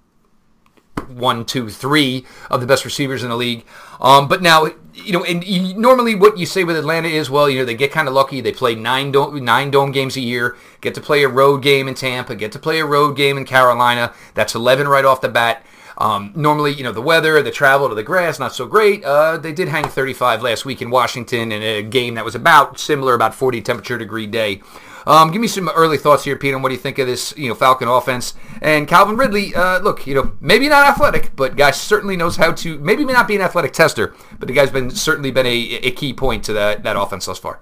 one, 1.06 1.44
two, 1.44 1.70
three 1.70 2.26
of 2.50 2.60
the 2.60 2.66
best 2.66 2.84
receivers 2.84 3.22
in 3.22 3.30
the 3.30 3.36
league. 3.36 3.64
Um, 4.00 4.26
but 4.26 4.42
now, 4.42 4.66
you 4.92 5.12
know, 5.12 5.24
and 5.24 5.44
you, 5.44 5.72
normally 5.74 6.16
what 6.16 6.36
you 6.36 6.46
say 6.46 6.64
with 6.64 6.76
Atlanta 6.76 7.08
is, 7.08 7.30
well, 7.30 7.48
you 7.48 7.60
know, 7.60 7.64
they 7.64 7.74
get 7.74 7.92
kind 7.92 8.08
of 8.08 8.14
lucky. 8.14 8.40
They 8.40 8.52
play 8.52 8.74
nine 8.74 9.12
dome, 9.12 9.44
nine 9.44 9.70
dome 9.70 9.92
games 9.92 10.16
a 10.16 10.20
year, 10.20 10.56
get 10.80 10.94
to 10.96 11.00
play 11.00 11.22
a 11.22 11.28
road 11.28 11.62
game 11.62 11.86
in 11.86 11.94
Tampa, 11.94 12.34
get 12.34 12.50
to 12.52 12.58
play 12.58 12.80
a 12.80 12.84
road 12.84 13.16
game 13.16 13.38
in 13.38 13.44
Carolina. 13.44 14.12
That's 14.34 14.54
11 14.54 14.88
right 14.88 15.04
off 15.04 15.20
the 15.20 15.28
bat. 15.28 15.64
Um, 15.98 16.32
normally, 16.36 16.72
you 16.72 16.84
know, 16.84 16.92
the 16.92 17.02
weather, 17.02 17.42
the 17.42 17.50
travel 17.50 17.88
to 17.88 17.94
the 17.94 18.04
grass, 18.04 18.38
not 18.38 18.54
so 18.54 18.66
great. 18.66 19.04
Uh, 19.04 19.36
they 19.36 19.52
did 19.52 19.68
hang 19.68 19.84
35 19.84 20.42
last 20.42 20.64
week 20.64 20.80
in 20.80 20.90
Washington 20.90 21.50
in 21.50 21.60
a 21.62 21.82
game 21.82 22.14
that 22.14 22.24
was 22.24 22.36
about 22.36 22.78
similar, 22.78 23.14
about 23.14 23.34
40 23.34 23.60
temperature 23.62 23.98
degree 23.98 24.26
day. 24.26 24.62
Um, 25.08 25.32
give 25.32 25.40
me 25.40 25.48
some 25.48 25.70
early 25.70 25.96
thoughts 25.96 26.24
here, 26.24 26.36
Pete, 26.36 26.54
on 26.54 26.60
what 26.62 26.68
do 26.68 26.74
you 26.74 26.80
think 26.80 26.98
of 26.98 27.06
this, 27.06 27.34
you 27.36 27.48
know, 27.48 27.54
Falcon 27.54 27.88
offense 27.88 28.34
and 28.60 28.86
Calvin 28.86 29.16
Ridley. 29.16 29.54
Uh, 29.54 29.78
look, 29.80 30.06
you 30.06 30.14
know, 30.14 30.36
maybe 30.40 30.68
not 30.68 30.86
athletic, 30.86 31.34
but 31.34 31.56
guy 31.56 31.70
certainly 31.70 32.16
knows 32.16 32.36
how 32.36 32.52
to. 32.52 32.78
Maybe 32.78 33.04
may 33.06 33.14
not 33.14 33.26
be 33.26 33.34
an 33.34 33.40
athletic 33.40 33.72
tester, 33.72 34.14
but 34.38 34.48
the 34.48 34.54
guy's 34.54 34.70
been 34.70 34.90
certainly 34.90 35.30
been 35.30 35.46
a, 35.46 35.78
a 35.82 35.90
key 35.92 36.12
point 36.12 36.44
to 36.44 36.52
that 36.52 36.82
that 36.82 36.96
offense 36.96 37.24
thus 37.24 37.38
far. 37.38 37.58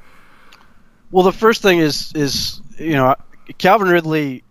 Well, 1.13 1.25
the 1.25 1.33
first 1.33 1.63
thing 1.63 1.79
is 1.79 2.13
is 2.15 2.61
you 2.79 2.95
know 2.95 3.15
Calvin 3.59 3.89
Ridley. 3.89 4.43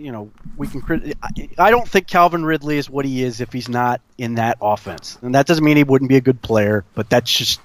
You 0.00 0.12
know, 0.12 0.30
we 0.56 0.66
can. 0.66 1.12
I 1.58 1.70
don't 1.70 1.86
think 1.86 2.06
Calvin 2.06 2.44
Ridley 2.44 2.78
is 2.78 2.88
what 2.88 3.04
he 3.04 3.22
is 3.22 3.40
if 3.40 3.52
he's 3.52 3.68
not 3.68 4.00
in 4.16 4.36
that 4.36 4.56
offense, 4.62 5.18
and 5.20 5.34
that 5.34 5.46
doesn't 5.46 5.64
mean 5.64 5.76
he 5.76 5.84
wouldn't 5.84 6.08
be 6.08 6.16
a 6.16 6.20
good 6.22 6.40
player. 6.40 6.84
But 6.94 7.10
that's 7.10 7.30
just 7.30 7.60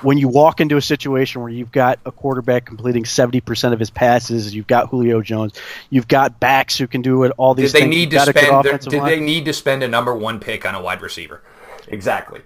when 0.00 0.18
you 0.18 0.28
walk 0.28 0.60
into 0.60 0.76
a 0.76 0.82
situation 0.82 1.42
where 1.42 1.50
you've 1.50 1.72
got 1.72 1.98
a 2.06 2.12
quarterback 2.12 2.64
completing 2.64 3.04
70% 3.04 3.72
of 3.72 3.78
his 3.78 3.90
passes, 3.90 4.54
you've 4.54 4.66
got 4.66 4.88
Julio 4.88 5.20
Jones, 5.22 5.52
you've 5.90 6.08
got 6.08 6.40
backs 6.40 6.78
who 6.78 6.86
can 6.86 7.02
do 7.02 7.24
it, 7.24 7.32
all 7.36 7.54
these 7.54 7.72
did 7.72 7.78
they 7.78 7.84
things. 7.84 7.96
Need 7.96 8.10
to 8.12 8.20
spend, 8.20 8.80
did 8.80 8.92
line. 8.94 9.06
they 9.06 9.20
need 9.20 9.44
to 9.44 9.52
spend 9.52 9.82
a 9.82 9.88
number 9.88 10.14
one 10.14 10.40
pick 10.40 10.64
on 10.64 10.74
a 10.74 10.80
wide 10.80 11.02
receiver? 11.02 11.42
Exactly. 11.88 12.40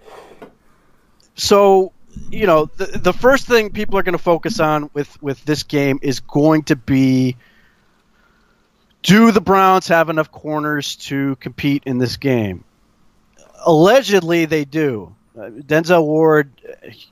So, 1.34 1.92
you 2.30 2.46
know, 2.46 2.66
the, 2.76 2.86
the 2.86 3.12
first 3.12 3.46
thing 3.46 3.70
people 3.70 3.98
are 3.98 4.02
going 4.02 4.16
to 4.16 4.22
focus 4.22 4.58
on 4.58 4.90
with, 4.92 5.22
with 5.22 5.44
this 5.44 5.62
game 5.62 5.98
is 6.02 6.20
going 6.20 6.64
to 6.64 6.76
be 6.76 7.36
do 9.06 9.30
the 9.30 9.40
Browns 9.40 9.86
have 9.88 10.10
enough 10.10 10.32
corners 10.32 10.96
to 10.96 11.36
compete 11.36 11.84
in 11.86 11.98
this 11.98 12.16
game? 12.16 12.64
Allegedly, 13.64 14.46
they 14.46 14.64
do. 14.64 15.14
Uh, 15.38 15.50
Denzel 15.50 16.04
Ward, 16.04 16.50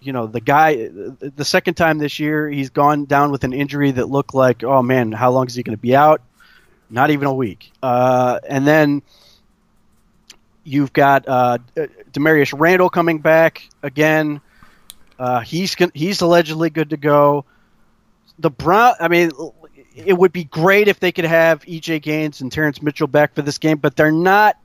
you 0.00 0.12
know, 0.12 0.26
the 0.26 0.40
guy, 0.40 0.88
the 0.88 1.44
second 1.44 1.74
time 1.74 1.98
this 1.98 2.18
year, 2.18 2.50
he's 2.50 2.70
gone 2.70 3.04
down 3.04 3.30
with 3.30 3.44
an 3.44 3.52
injury 3.52 3.92
that 3.92 4.08
looked 4.08 4.34
like, 4.34 4.64
oh 4.64 4.82
man, 4.82 5.12
how 5.12 5.30
long 5.30 5.46
is 5.46 5.54
he 5.54 5.62
going 5.62 5.76
to 5.76 5.80
be 5.80 5.94
out? 5.94 6.20
Not 6.90 7.10
even 7.10 7.28
a 7.28 7.34
week. 7.34 7.70
Uh, 7.82 8.40
and 8.48 8.66
then 8.66 9.02
you've 10.64 10.92
got 10.92 11.28
uh, 11.28 11.58
Damarious 12.12 12.58
Randall 12.58 12.90
coming 12.90 13.20
back 13.20 13.68
again. 13.82 14.40
Uh, 15.16 15.40
he's 15.40 15.76
he's 15.94 16.20
allegedly 16.22 16.70
good 16.70 16.90
to 16.90 16.96
go. 16.96 17.44
The 18.40 18.50
Brown, 18.50 18.94
I 18.98 19.06
mean, 19.06 19.30
it 19.94 20.12
would 20.12 20.32
be 20.32 20.44
great 20.44 20.88
if 20.88 21.00
they 21.00 21.12
could 21.12 21.24
have 21.24 21.62
EJ 21.64 22.02
Gaines 22.02 22.40
and 22.40 22.50
Terrance 22.50 22.82
Mitchell 22.82 23.06
back 23.06 23.34
for 23.34 23.42
this 23.42 23.58
game, 23.58 23.78
but 23.78 23.96
they're 23.96 24.12
not 24.12 24.56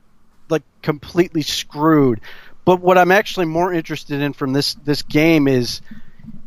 like 0.48 0.62
completely 0.82 1.42
screwed. 1.42 2.20
But 2.64 2.80
what 2.80 2.98
I'm 2.98 3.12
actually 3.12 3.46
more 3.46 3.72
interested 3.72 4.20
in 4.20 4.32
from 4.32 4.52
this 4.52 4.74
this 4.74 5.02
game 5.02 5.48
is 5.48 5.80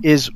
is 0.01 0.29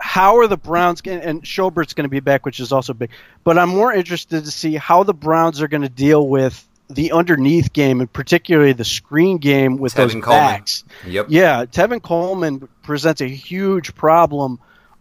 how 0.00 0.38
are 0.38 0.46
the 0.46 0.56
Browns 0.56 1.02
and 1.04 1.46
Schobert's 1.46 1.92
going 1.92 2.04
to 2.04 2.10
be 2.10 2.20
back, 2.20 2.46
which 2.46 2.60
is 2.60 2.72
also 2.72 2.94
big. 2.94 3.10
But 3.44 3.58
I'm 3.58 3.68
more 3.68 3.92
interested 3.92 4.44
to 4.44 4.50
see 4.50 4.76
how 4.76 5.02
the 5.02 5.14
Browns 5.14 5.60
are 5.60 5.68
going 5.68 5.82
to 5.82 5.88
deal 5.88 6.26
with 6.26 6.64
the 6.88 7.12
underneath 7.12 7.72
game 7.72 8.00
and 8.00 8.10
particularly 8.10 8.72
the 8.72 8.84
screen 8.84 9.38
game 9.38 9.76
with 9.76 9.94
Tevin 9.94 10.14
those 10.14 10.24
backs. 10.24 10.84
Yep. 11.06 11.26
Yeah, 11.28 11.66
Tevin 11.66 12.00
Coleman 12.00 12.68
presents 12.82 13.20
a 13.20 13.28
huge 13.28 13.94
problem. 13.94 14.58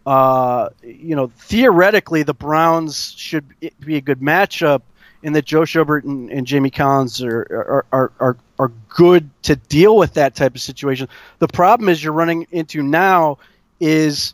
Uh, 0.08 0.70
you 0.82 1.18
know, 1.18 1.28
theoretically, 1.36 2.24
the 2.24 2.34
Browns 2.34 3.14
should 3.18 3.44
be 3.82 3.98
a 3.98 4.02
good 4.02 4.22
matchup 4.22 4.84
and 5.22 5.36
that 5.36 5.44
Joe 5.44 5.64
Schobert 5.64 6.06
and, 6.06 6.32
and 6.32 6.48
Jamie 6.48 6.70
Collins 6.70 7.22
are, 7.22 7.86
are, 7.92 8.12
are, 8.22 8.38
are, 8.58 8.72
good 8.88 9.30
to 9.44 9.58
deal 9.58 9.98
with 9.98 10.14
that 10.14 10.34
type 10.34 10.56
of 10.56 10.62
situation. 10.62 11.10
The 11.40 11.50
problem 11.50 11.90
is 11.90 12.02
you're 12.02 12.14
running 12.14 12.48
into 12.52 12.82
now 12.82 13.40
is 13.82 14.34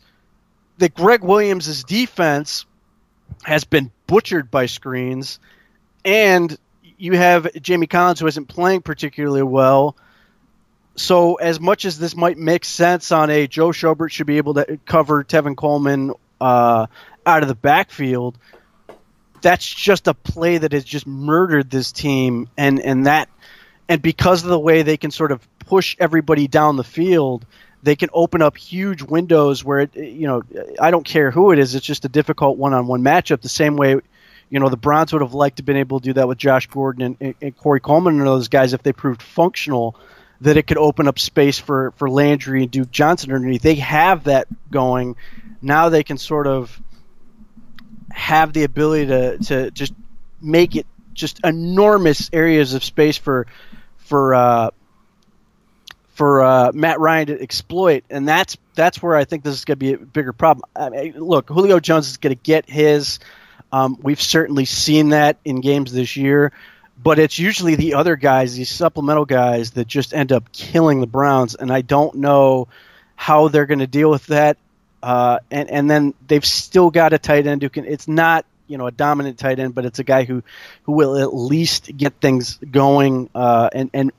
that 0.78 0.94
Gregg 0.94 1.24
Williams' 1.24 1.82
defense 1.82 2.66
has 3.42 3.64
been 3.64 3.90
butchered 4.06 4.52
by 4.52 4.66
screens, 4.66 5.40
and 6.04 6.56
you 6.98 7.16
have 7.16 7.52
Jamie 7.60 7.88
Collins 7.88 8.20
who 8.20 8.28
isn't 8.28 8.46
playing 8.46 8.82
particularly 8.82 9.42
well. 9.42 9.96
So, 10.96 11.34
as 11.34 11.58
much 11.58 11.84
as 11.84 11.98
this 11.98 12.14
might 12.16 12.38
make 12.38 12.64
sense 12.64 13.10
on 13.10 13.28
a 13.30 13.46
Joe 13.46 13.70
Schobert 13.70 14.10
should 14.10 14.26
be 14.26 14.38
able 14.38 14.54
to 14.54 14.78
cover 14.86 15.24
Tevin 15.24 15.56
Coleman 15.56 16.12
uh, 16.40 16.86
out 17.26 17.42
of 17.42 17.48
the 17.48 17.54
backfield, 17.56 18.38
that's 19.42 19.66
just 19.66 20.06
a 20.06 20.14
play 20.14 20.58
that 20.58 20.72
has 20.72 20.84
just 20.84 21.06
murdered 21.06 21.68
this 21.68 21.90
team, 21.90 22.48
and 22.56 22.80
and 22.80 23.06
that 23.06 23.28
and 23.88 24.00
because 24.00 24.44
of 24.44 24.50
the 24.50 24.58
way 24.58 24.82
they 24.82 24.96
can 24.96 25.10
sort 25.10 25.32
of 25.32 25.46
push 25.60 25.96
everybody 25.98 26.48
down 26.48 26.76
the 26.76 26.84
field, 26.84 27.44
they 27.82 27.96
can 27.96 28.08
open 28.12 28.40
up 28.40 28.56
huge 28.56 29.02
windows 29.02 29.64
where 29.64 29.80
it, 29.80 29.96
you 29.96 30.26
know 30.26 30.42
I 30.80 30.90
don't 30.90 31.04
care 31.04 31.30
who 31.30 31.50
it 31.50 31.58
is, 31.58 31.74
it's 31.74 31.84
just 31.84 32.04
a 32.04 32.08
difficult 32.08 32.56
one-on-one 32.56 33.02
matchup. 33.02 33.40
The 33.40 33.48
same 33.48 33.76
way, 33.76 33.96
you 34.48 34.60
know, 34.60 34.68
the 34.68 34.76
Browns 34.76 35.12
would 35.12 35.22
have 35.22 35.34
liked 35.34 35.56
to 35.56 35.62
have 35.62 35.66
been 35.66 35.76
able 35.76 36.00
to 36.00 36.04
do 36.04 36.12
that 36.14 36.28
with 36.28 36.38
Josh 36.38 36.68
Gordon 36.68 37.02
and, 37.02 37.16
and, 37.20 37.34
and 37.42 37.56
Corey 37.56 37.80
Coleman 37.80 38.18
and 38.18 38.26
those 38.26 38.48
guys 38.48 38.72
if 38.72 38.82
they 38.82 38.92
proved 38.92 39.22
functional. 39.22 39.96
That 40.44 40.56
it 40.56 40.66
could 40.66 40.78
open 40.78 41.08
up 41.08 41.18
space 41.18 41.58
for 41.58 41.92
for 41.92 42.08
Landry 42.08 42.62
and 42.62 42.70
Duke 42.70 42.90
Johnson 42.90 43.32
underneath. 43.32 43.62
They 43.62 43.76
have 43.76 44.24
that 44.24 44.46
going. 44.70 45.16
Now 45.60 45.88
they 45.88 46.04
can 46.04 46.18
sort 46.18 46.46
of 46.46 46.80
have 48.10 48.52
the 48.52 48.64
ability 48.64 49.06
to, 49.06 49.38
to 49.38 49.70
just 49.70 49.92
make 50.40 50.76
it 50.76 50.86
just 51.14 51.40
enormous 51.44 52.30
areas 52.32 52.74
of 52.74 52.84
space 52.84 53.16
for 53.16 53.46
for 53.96 54.34
uh, 54.34 54.70
for 56.14 56.42
uh, 56.42 56.72
Matt 56.72 57.00
Ryan 57.00 57.26
to 57.28 57.42
exploit, 57.42 58.04
and 58.08 58.26
that's 58.26 58.56
that's 58.74 59.02
where 59.02 59.16
I 59.16 59.24
think 59.24 59.42
this 59.44 59.54
is 59.54 59.64
going 59.64 59.78
to 59.78 59.84
be 59.84 59.92
a 59.94 59.98
bigger 59.98 60.32
problem. 60.32 60.64
I 60.74 60.90
mean, 60.90 61.18
look, 61.18 61.48
Julio 61.48 61.80
Jones 61.80 62.08
is 62.08 62.16
going 62.16 62.34
to 62.34 62.40
get 62.40 62.68
his. 62.68 63.18
Um, 63.72 63.98
we've 64.00 64.22
certainly 64.22 64.66
seen 64.66 65.08
that 65.08 65.38
in 65.44 65.60
games 65.60 65.92
this 65.92 66.16
year, 66.16 66.52
but 67.02 67.18
it's 67.18 67.38
usually 67.38 67.74
the 67.74 67.94
other 67.94 68.16
guys, 68.16 68.54
these 68.54 68.70
supplemental 68.70 69.24
guys, 69.24 69.72
that 69.72 69.86
just 69.86 70.14
end 70.14 70.32
up 70.32 70.52
killing 70.52 71.00
the 71.00 71.06
Browns, 71.06 71.54
and 71.54 71.72
I 71.72 71.82
don't 71.82 72.16
know 72.16 72.68
how 73.16 73.48
they're 73.48 73.66
going 73.66 73.80
to 73.80 73.86
deal 73.86 74.10
with 74.10 74.26
that. 74.26 74.56
Uh, 75.02 75.38
and 75.50 75.70
and 75.70 75.90
then 75.90 76.14
they've 76.26 76.44
still 76.44 76.90
got 76.90 77.12
a 77.12 77.18
tight 77.18 77.46
end 77.46 77.62
who 77.62 77.68
can. 77.68 77.84
It's 77.84 78.08
not 78.08 78.46
you 78.66 78.78
know 78.78 78.86
a 78.86 78.90
dominant 78.90 79.38
tight 79.38 79.58
end, 79.58 79.74
but 79.74 79.84
it's 79.84 79.98
a 79.98 80.04
guy 80.04 80.24
who 80.24 80.42
who 80.84 80.92
will 80.92 81.18
at 81.18 81.34
least 81.34 81.94
get 81.94 82.14
things 82.20 82.56
going 82.56 83.28
uh, 83.34 83.68
and 83.72 83.90
and 83.92 84.12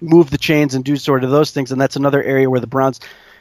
move 0.00 0.30
the 0.30 0.38
chains 0.38 0.74
and 0.74 0.84
do 0.84 0.96
sort 0.96 1.24
of 1.24 1.30
those 1.30 1.50
things. 1.50 1.72
And 1.72 1.80
that's 1.80 1.96
another 1.96 2.22
area 2.22 2.48
where 2.48 2.60
the 2.60 2.66
Browns 2.66 3.00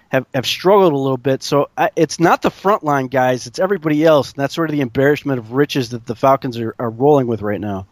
have, 0.09 0.25
have 0.33 0.45
struggled 0.45 0.93
a 0.93 0.97
little 0.97 1.17
bit. 1.17 1.43
So 1.43 1.69
I, 1.77 1.91
it's 1.95 2.19
not 2.19 2.41
the 2.41 2.49
frontline 2.49 3.09
guys; 3.09 3.47
it's 3.47 3.59
everybody 3.59 4.03
else. 4.03 4.33
And 4.33 4.43
that's 4.43 4.53
sort 4.53 4.69
of 4.69 4.73
the 4.75 4.81
embarrassment 4.81 5.39
of 5.39 5.51
riches 5.53 5.89
that 5.89 6.05
the 6.05 6.15
Falcons 6.15 6.57
are, 6.57 6.75
are 6.77 6.89
rolling 6.89 7.27
with 7.27 7.41
right 7.41 7.61
now. 7.61 7.87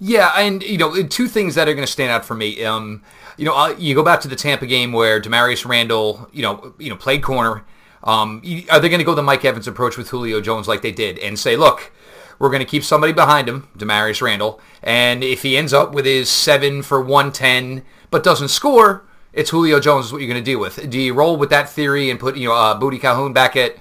Yeah, 0.00 0.32
and 0.36 0.62
you 0.62 0.78
know, 0.78 1.02
two 1.04 1.26
things 1.26 1.54
that 1.56 1.68
are 1.68 1.74
going 1.74 1.86
to 1.86 1.92
stand 1.92 2.10
out 2.10 2.24
for 2.24 2.34
me. 2.34 2.64
Um, 2.64 3.02
you 3.36 3.44
know, 3.44 3.56
uh, 3.56 3.74
you 3.78 3.94
go 3.94 4.02
back 4.02 4.20
to 4.20 4.28
the 4.28 4.36
Tampa 4.36 4.66
game 4.66 4.92
where 4.92 5.20
Damarious 5.20 5.64
Randall, 5.66 6.28
you 6.32 6.42
know, 6.42 6.74
you 6.78 6.90
know, 6.90 6.96
played 6.96 7.22
corner. 7.22 7.64
Um, 8.04 8.42
are 8.70 8.78
they 8.78 8.88
going 8.88 9.00
to 9.00 9.04
go 9.04 9.14
the 9.14 9.22
Mike 9.22 9.44
Evans 9.44 9.66
approach 9.66 9.96
with 9.96 10.08
Julio 10.10 10.40
Jones 10.40 10.68
like 10.68 10.82
they 10.82 10.92
did 10.92 11.18
and 11.18 11.36
say, 11.38 11.56
look, 11.56 11.92
we're 12.38 12.48
going 12.48 12.60
to 12.60 12.66
keep 12.66 12.84
somebody 12.84 13.12
behind 13.12 13.48
him, 13.48 13.68
Damarious 13.76 14.22
Randall, 14.22 14.60
and 14.82 15.24
if 15.24 15.42
he 15.42 15.56
ends 15.56 15.72
up 15.72 15.92
with 15.92 16.04
his 16.04 16.30
seven 16.30 16.82
for 16.82 17.00
110 17.00 17.84
but 18.10 18.22
doesn't 18.22 18.48
score, 18.48 19.04
it's 19.32 19.50
Julio 19.50 19.80
Jones 19.80 20.06
is 20.06 20.12
what 20.12 20.20
you're 20.20 20.30
going 20.30 20.42
to 20.42 20.50
deal 20.50 20.60
with. 20.60 20.88
Do 20.88 20.98
you 20.98 21.12
roll 21.12 21.36
with 21.36 21.50
that 21.50 21.68
theory 21.68 22.10
and 22.10 22.18
put 22.18 22.36
you 22.36 22.48
know 22.48 22.54
uh, 22.54 22.78
Boddy-Calhoun 22.78 23.32
back 23.32 23.56
at 23.56 23.76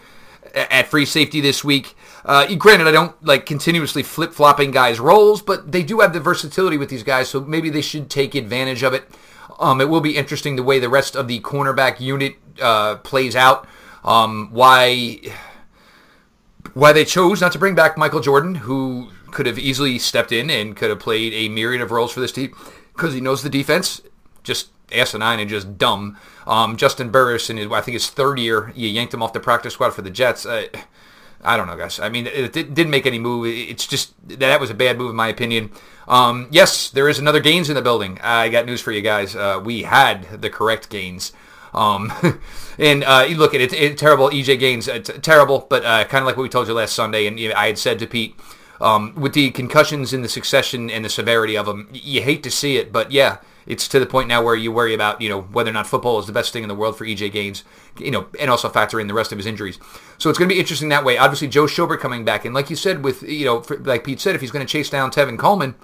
at 0.55 0.87
free 0.87 1.05
safety 1.05 1.41
this 1.41 1.63
week? 1.63 1.95
Uh, 2.27 2.53
granted, 2.55 2.87
I 2.87 2.91
don't 2.91 3.23
like 3.25 3.45
continuously 3.45 4.03
flip 4.03 4.33
flopping 4.33 4.71
guys' 4.71 4.99
roles, 4.99 5.41
but 5.41 5.71
they 5.71 5.81
do 5.81 6.01
have 6.01 6.11
the 6.11 6.19
versatility 6.19 6.77
with 6.77 6.89
these 6.89 7.03
guys, 7.03 7.29
so 7.29 7.39
maybe 7.39 7.69
they 7.69 7.81
should 7.81 8.09
take 8.09 8.35
advantage 8.35 8.83
of 8.83 8.93
it. 8.93 9.09
Um, 9.59 9.79
it 9.79 9.87
will 9.89 10.01
be 10.01 10.17
interesting 10.17 10.57
the 10.57 10.63
way 10.63 10.77
the 10.77 10.89
rest 10.89 11.15
of 11.15 11.29
the 11.29 11.39
cornerback 11.39 12.01
unit 12.01 12.35
uh, 12.61 12.97
plays 12.97 13.35
out. 13.35 13.65
Um, 14.03 14.49
why 14.51 15.19
why 16.73 16.91
they 16.93 17.05
chose 17.05 17.41
not 17.41 17.53
to 17.53 17.59
bring 17.59 17.75
back 17.75 17.97
Michael 17.97 18.19
Jordan, 18.19 18.55
who 18.55 19.09
could 19.31 19.45
have 19.45 19.57
easily 19.57 19.97
stepped 19.97 20.31
in 20.31 20.49
and 20.49 20.75
could 20.75 20.89
have 20.89 20.99
played 20.99 21.33
a 21.33 21.49
myriad 21.49 21.81
of 21.81 21.91
roles 21.91 22.11
for 22.11 22.19
this 22.19 22.31
team 22.31 22.53
because 22.93 23.13
he 23.13 23.21
knows 23.21 23.41
the 23.41 23.49
defense. 23.49 24.01
Just 24.43 24.69
asinine 24.91 25.39
and 25.39 25.49
just 25.49 25.77
dumb. 25.77 26.17
Um, 26.45 26.77
Juston 26.77 27.11
Burris 27.11 27.49
in 27.49 27.57
his, 27.57 27.71
I 27.71 27.81
think 27.81 27.93
his 27.93 28.09
third 28.09 28.39
year, 28.39 28.71
you 28.75 28.87
yanked 28.87 29.13
him 29.13 29.23
off 29.23 29.33
the 29.33 29.39
practice 29.39 29.73
squad 29.73 29.91
for 29.91 30.01
the 30.01 30.09
Jets. 30.09 30.45
Uh, 30.45 30.67
I 31.43 31.55
don't 31.55 31.67
know, 31.67 31.77
guys. 31.77 31.99
I 31.99 32.09
mean, 32.09 32.27
it, 32.27 32.53
didn't 32.53 32.89
make 32.89 33.05
any 33.05 33.19
move. 33.19 33.45
It's 33.47 33.85
just 33.85 34.13
that 34.27 34.59
was 34.59 34.69
a 34.69 34.73
bad 34.73 34.97
move 34.97 35.11
in 35.11 35.15
my 35.15 35.27
opinion. 35.27 35.71
Um, 36.07 36.47
yes, 36.51 36.89
there 36.89 37.09
is 37.09 37.19
another 37.19 37.39
Gaines 37.39 37.69
in 37.69 37.75
the 37.75 37.81
building. 37.81 38.19
I 38.23 38.49
got 38.49 38.65
news 38.65 38.81
for 38.81 38.91
you 38.91 39.01
guys. 39.01 39.35
Uh, 39.35 39.61
we 39.63 39.83
had 39.83 40.41
the 40.41 40.49
correct 40.49 40.89
Gaines. 40.89 41.31
Um, 41.73 42.11
and 42.79 43.03
uh, 43.03 43.27
look 43.31 43.53
at 43.53 43.61
it, 43.61 43.73
it, 43.73 43.97
terrible 43.97 44.29
EJ 44.29 44.59
Gaines, 44.59 44.89
uh, 44.89 44.99
terrible, 44.99 45.67
but 45.69 45.85
uh, 45.85 46.05
kind 46.05 46.23
of 46.23 46.25
like 46.25 46.37
what 46.37 46.43
we 46.43 46.49
told 46.49 46.67
you 46.67 46.73
last 46.73 46.93
Sunday, 46.93 47.27
and 47.27 47.39
you 47.39 47.49
know, 47.49 47.55
I 47.55 47.67
had 47.67 47.77
said 47.77 47.99
to 47.99 48.07
Pete, 48.07 48.35
um, 48.79 49.13
with 49.15 49.33
the 49.33 49.51
concussions 49.51 50.13
and 50.13 50.23
the 50.23 50.29
succession 50.29 50.89
and 50.89 51.03
the 51.03 51.09
severity 51.09 51.57
of 51.57 51.65
them, 51.65 51.89
you 51.91 52.21
hate 52.21 52.43
to 52.43 52.51
see 52.51 52.77
it, 52.77 52.91
but 52.91 53.11
yeah, 53.11 53.37
it's 53.65 53.87
to 53.89 53.99
the 53.99 54.05
point 54.05 54.29
now 54.29 54.41
where 54.41 54.55
you 54.55 54.71
worry 54.71 54.93
about, 54.93 55.21
you 55.21 55.27
know, 55.27 55.41
whether 55.41 55.69
or 55.69 55.73
not 55.73 55.87
football 55.87 56.19
is 56.19 56.25
the 56.25 56.31
best 56.31 56.53
thing 56.53 56.63
in 56.63 56.69
the 56.69 56.75
world 56.75 56.97
for 56.97 57.05
EJ 57.05 57.31
Gaines, 57.31 57.63
you 57.99 58.11
know, 58.11 58.27
and 58.39 58.49
also 58.49 58.69
factor 58.69 58.99
in 58.99 59.07
the 59.07 59.13
rest 59.13 59.31
of 59.31 59.37
his 59.37 59.45
injuries. 59.45 59.77
So 60.17 60.29
it's 60.29 60.39
going 60.39 60.47
to 60.47 60.55
be 60.55 60.59
interesting 60.59 60.89
that 60.89 61.03
way. 61.03 61.17
Obviously, 61.17 61.49
Joe 61.49 61.65
Schobert 61.65 61.99
coming 61.99 62.23
back, 62.23 62.45
and 62.45 62.55
like 62.55 62.69
you 62.69 62.77
said, 62.77 63.03
with 63.03 63.23
you 63.23 63.45
know, 63.45 63.63
like 63.81 64.05
Pete 64.05 64.21
said, 64.21 64.35
if 64.35 64.41
he's 64.41 64.51
going 64.51 64.65
to 64.65 64.71
chase 64.71 64.89
down 64.89 65.11
Tevin 65.11 65.37
Coleman, 65.37 65.75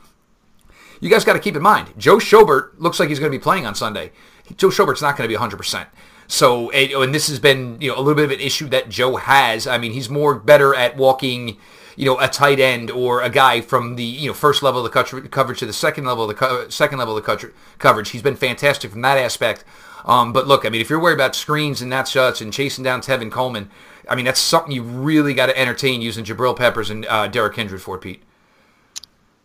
you 1.02 1.10
guys 1.10 1.26
got 1.26 1.34
to 1.34 1.40
keep 1.40 1.58
in 1.58 1.62
mind, 1.62 1.94
Joe 1.98 2.18
Schobert 2.18 2.72
looks 2.78 3.00
like 3.00 3.10
he's 3.10 3.20
going 3.20 3.32
to 3.32 3.38
be 3.38 3.42
playing 3.42 3.66
on 3.66 3.76
Sunday. 3.76 4.14
Joe 4.56 4.70
Schobert's 4.70 5.02
not 5.02 5.18
going 5.18 5.30
to 5.30 5.38
be 5.38 5.40
100%. 5.40 5.88
So, 6.28 6.70
and 6.72 7.14
this 7.14 7.28
has 7.28 7.40
been, 7.40 7.78
you 7.82 7.90
know, 7.90 7.98
a 7.98 8.00
little 8.00 8.16
bit 8.16 8.26
of 8.26 8.32
an 8.32 8.40
issue 8.40 8.70
that 8.70 8.90
Joe 8.90 9.18
has. 9.18 9.68
I 9.68 9.78
mean, 9.78 9.92
he's 9.92 10.10
more 10.10 10.36
better 10.36 10.74
at 10.74 10.96
walking, 10.96 11.58
you 11.96 12.06
know, 12.06 12.20
a 12.20 12.28
tight 12.28 12.60
end 12.60 12.92
or 12.92 13.22
a 13.22 13.30
guy 13.30 13.62
from 13.62 13.96
the, 13.96 14.04
you 14.04 14.28
know, 14.28 14.34
first 14.34 14.64
level 14.64 14.86
of 14.86 14.92
the 14.92 15.28
coverage 15.30 15.60
to 15.60 15.66
the 15.66 15.74
second 15.74 16.06
level 16.06 16.24
of 16.24 16.30
the 16.30 16.34
co- 16.36 16.70
second 16.70 17.00
level 17.00 17.18
of 17.18 17.26
the 17.26 17.54
coverage. 17.78 18.10
He's 18.10 18.22
been 18.22 18.36
fantastic 18.36 18.92
from 18.92 19.02
that 19.02 19.18
aspect. 19.18 19.64
Um, 20.06 20.34
but 20.34 20.48
look, 20.48 20.66
I 20.66 20.70
mean, 20.70 20.82
if 20.82 20.90
you're 20.90 21.00
worried 21.00 21.14
about 21.14 21.36
screens 21.36 21.82
and 21.82 21.90
not 21.90 22.08
shots 22.08 22.42
and 22.42 22.52
chasing 22.52 22.84
down 22.84 23.02
Tevin 23.02 23.32
Coleman, 23.32 23.70
I 24.10 24.16
mean, 24.16 24.26
that's 24.26 24.40
something 24.40 24.72
you 24.72 24.84
really 24.84 25.34
got 25.34 25.46
to 25.46 25.58
entertain 25.58 26.02
using 26.02 26.26
Jabril 26.26 26.58
Peppers 26.58 26.90
and 26.90 27.06
uh, 27.06 27.28
Derrick 27.28 27.56
Kindred 27.56 27.82
for, 27.82 27.98
Pete. 27.98 28.22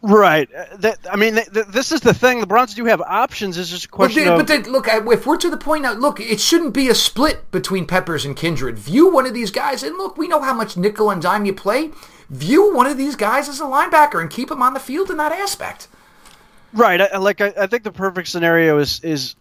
Right. 0.01 0.49
Uh, 0.55 0.77
that, 0.79 0.99
I 1.11 1.17
mean, 1.17 1.35
th- 1.35 1.53
th- 1.53 1.67
this 1.67 1.91
is 1.91 2.01
the 2.01 2.15
thing. 2.15 2.41
The 2.41 2.47
Browns 2.47 2.75
do 2.75 2.85
have 2.85 3.01
options. 3.01 3.59
It's 3.59 3.71
just 3.71 3.87
a 3.87 3.89
question 3.89 4.25
but, 4.25 4.41
of. 4.41 4.47
But 4.47 4.69
look, 4.69 4.87
if 4.89 5.27
we're 5.27 5.37
to 5.39 5.51
the 5.51 5.57
point 5.57 5.83
now, 5.83 5.93
look, 5.93 6.21
it 6.21 6.41
shouldn't 6.41 6.73
be 6.73 6.89
a 6.89 6.95
split 6.95 7.51
between 7.51 7.85
Peppers 7.87 8.25
and 8.25 8.37
Kindred. 8.37 8.79
View 8.79 9.13
one 9.13 9.27
of 9.27 9.35
these 9.35 9.51
guys, 9.51 9.83
and 9.83 9.97
look, 9.97 10.17
we 10.17 10.29
know 10.29 10.41
how 10.41 10.55
much 10.55 10.77
nickel 10.77 11.11
and 11.11 11.21
dime 11.21 11.45
you 11.47 11.53
play. 11.53 11.91
View 12.31 12.75
one 12.75 12.87
of 12.87 12.99
these 12.99 13.17
guys 13.17 13.49
as 13.49 13.61
a 13.61 13.65
linebacker 13.65 14.21
and 14.21 14.31
keep 14.31 14.51
him 14.51 14.63
on 14.63 14.75
the 14.75 14.81
field 14.81 15.11
in 15.11 15.17
that 15.17 15.33
aspect. 15.33 15.89
Right. 16.73 17.01
I, 17.01 17.17
like, 17.17 17.41
I, 17.41 17.55
I 17.59 17.67
think 17.67 17.83
the 17.83 17.93
perfect 17.93 18.29
scenario 18.29 18.79
is 18.79 19.01
is, 19.03 19.35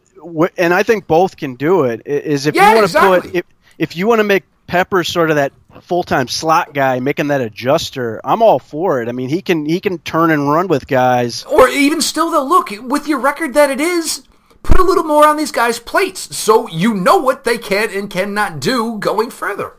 and 0.58 0.74
I 0.74 0.84
think 0.84 1.08
both 1.08 1.36
can 1.38 1.56
do 1.56 1.84
it. 1.84 2.04
Is 2.06 2.46
if 2.46 2.56
yeah, 2.56 2.70
you 2.70 2.76
want 2.76 2.92
to 2.92 2.98
exactly. 2.98 3.32
put 3.32 3.36
if 3.36 3.46
if 3.78 3.98
you 3.98 4.08
want 4.08 4.20
to 4.20 4.24
make 4.24 4.44
Pepper's 4.68 5.08
sort 5.08 5.30
of 5.30 5.38
that 5.38 5.54
full 5.82 6.04
time 6.04 6.28
slot 6.28 6.74
guy, 6.74 7.00
making 7.00 7.28
that 7.28 7.42
adjuster. 7.42 8.22
I'm 8.24 8.42
all 8.42 8.60
for 8.60 9.02
it. 9.02 9.10
I 9.10 9.12
mean, 9.12 9.30
he 9.30 9.42
can 9.42 9.66
he 9.66 9.80
can 9.80 10.00
turn 10.00 10.32
and 10.32 10.50
run 10.52 10.68
with 10.68 10.88
guys. 10.88 11.44
Or 11.46 11.68
even 11.68 12.02
still, 12.02 12.30
though, 12.32 12.46
look 12.46 12.70
with 12.82 13.08
your 13.08 13.20
record 13.20 13.54
that 13.54 13.70
it 13.70 13.80
is, 13.80 14.24
put 14.64 14.80
a 14.80 14.84
little 14.84 15.04
more 15.04 15.26
on 15.26 15.38
these 15.38 15.52
guys' 15.52 15.80
plates 15.80 16.36
so 16.36 16.68
you 16.68 16.94
know 16.94 17.18
what 17.18 17.44
they 17.44 17.58
can 17.58 17.90
and 17.92 18.10
cannot 18.10 18.60
do 18.60 18.98
going 19.00 19.30
further. 19.30 19.74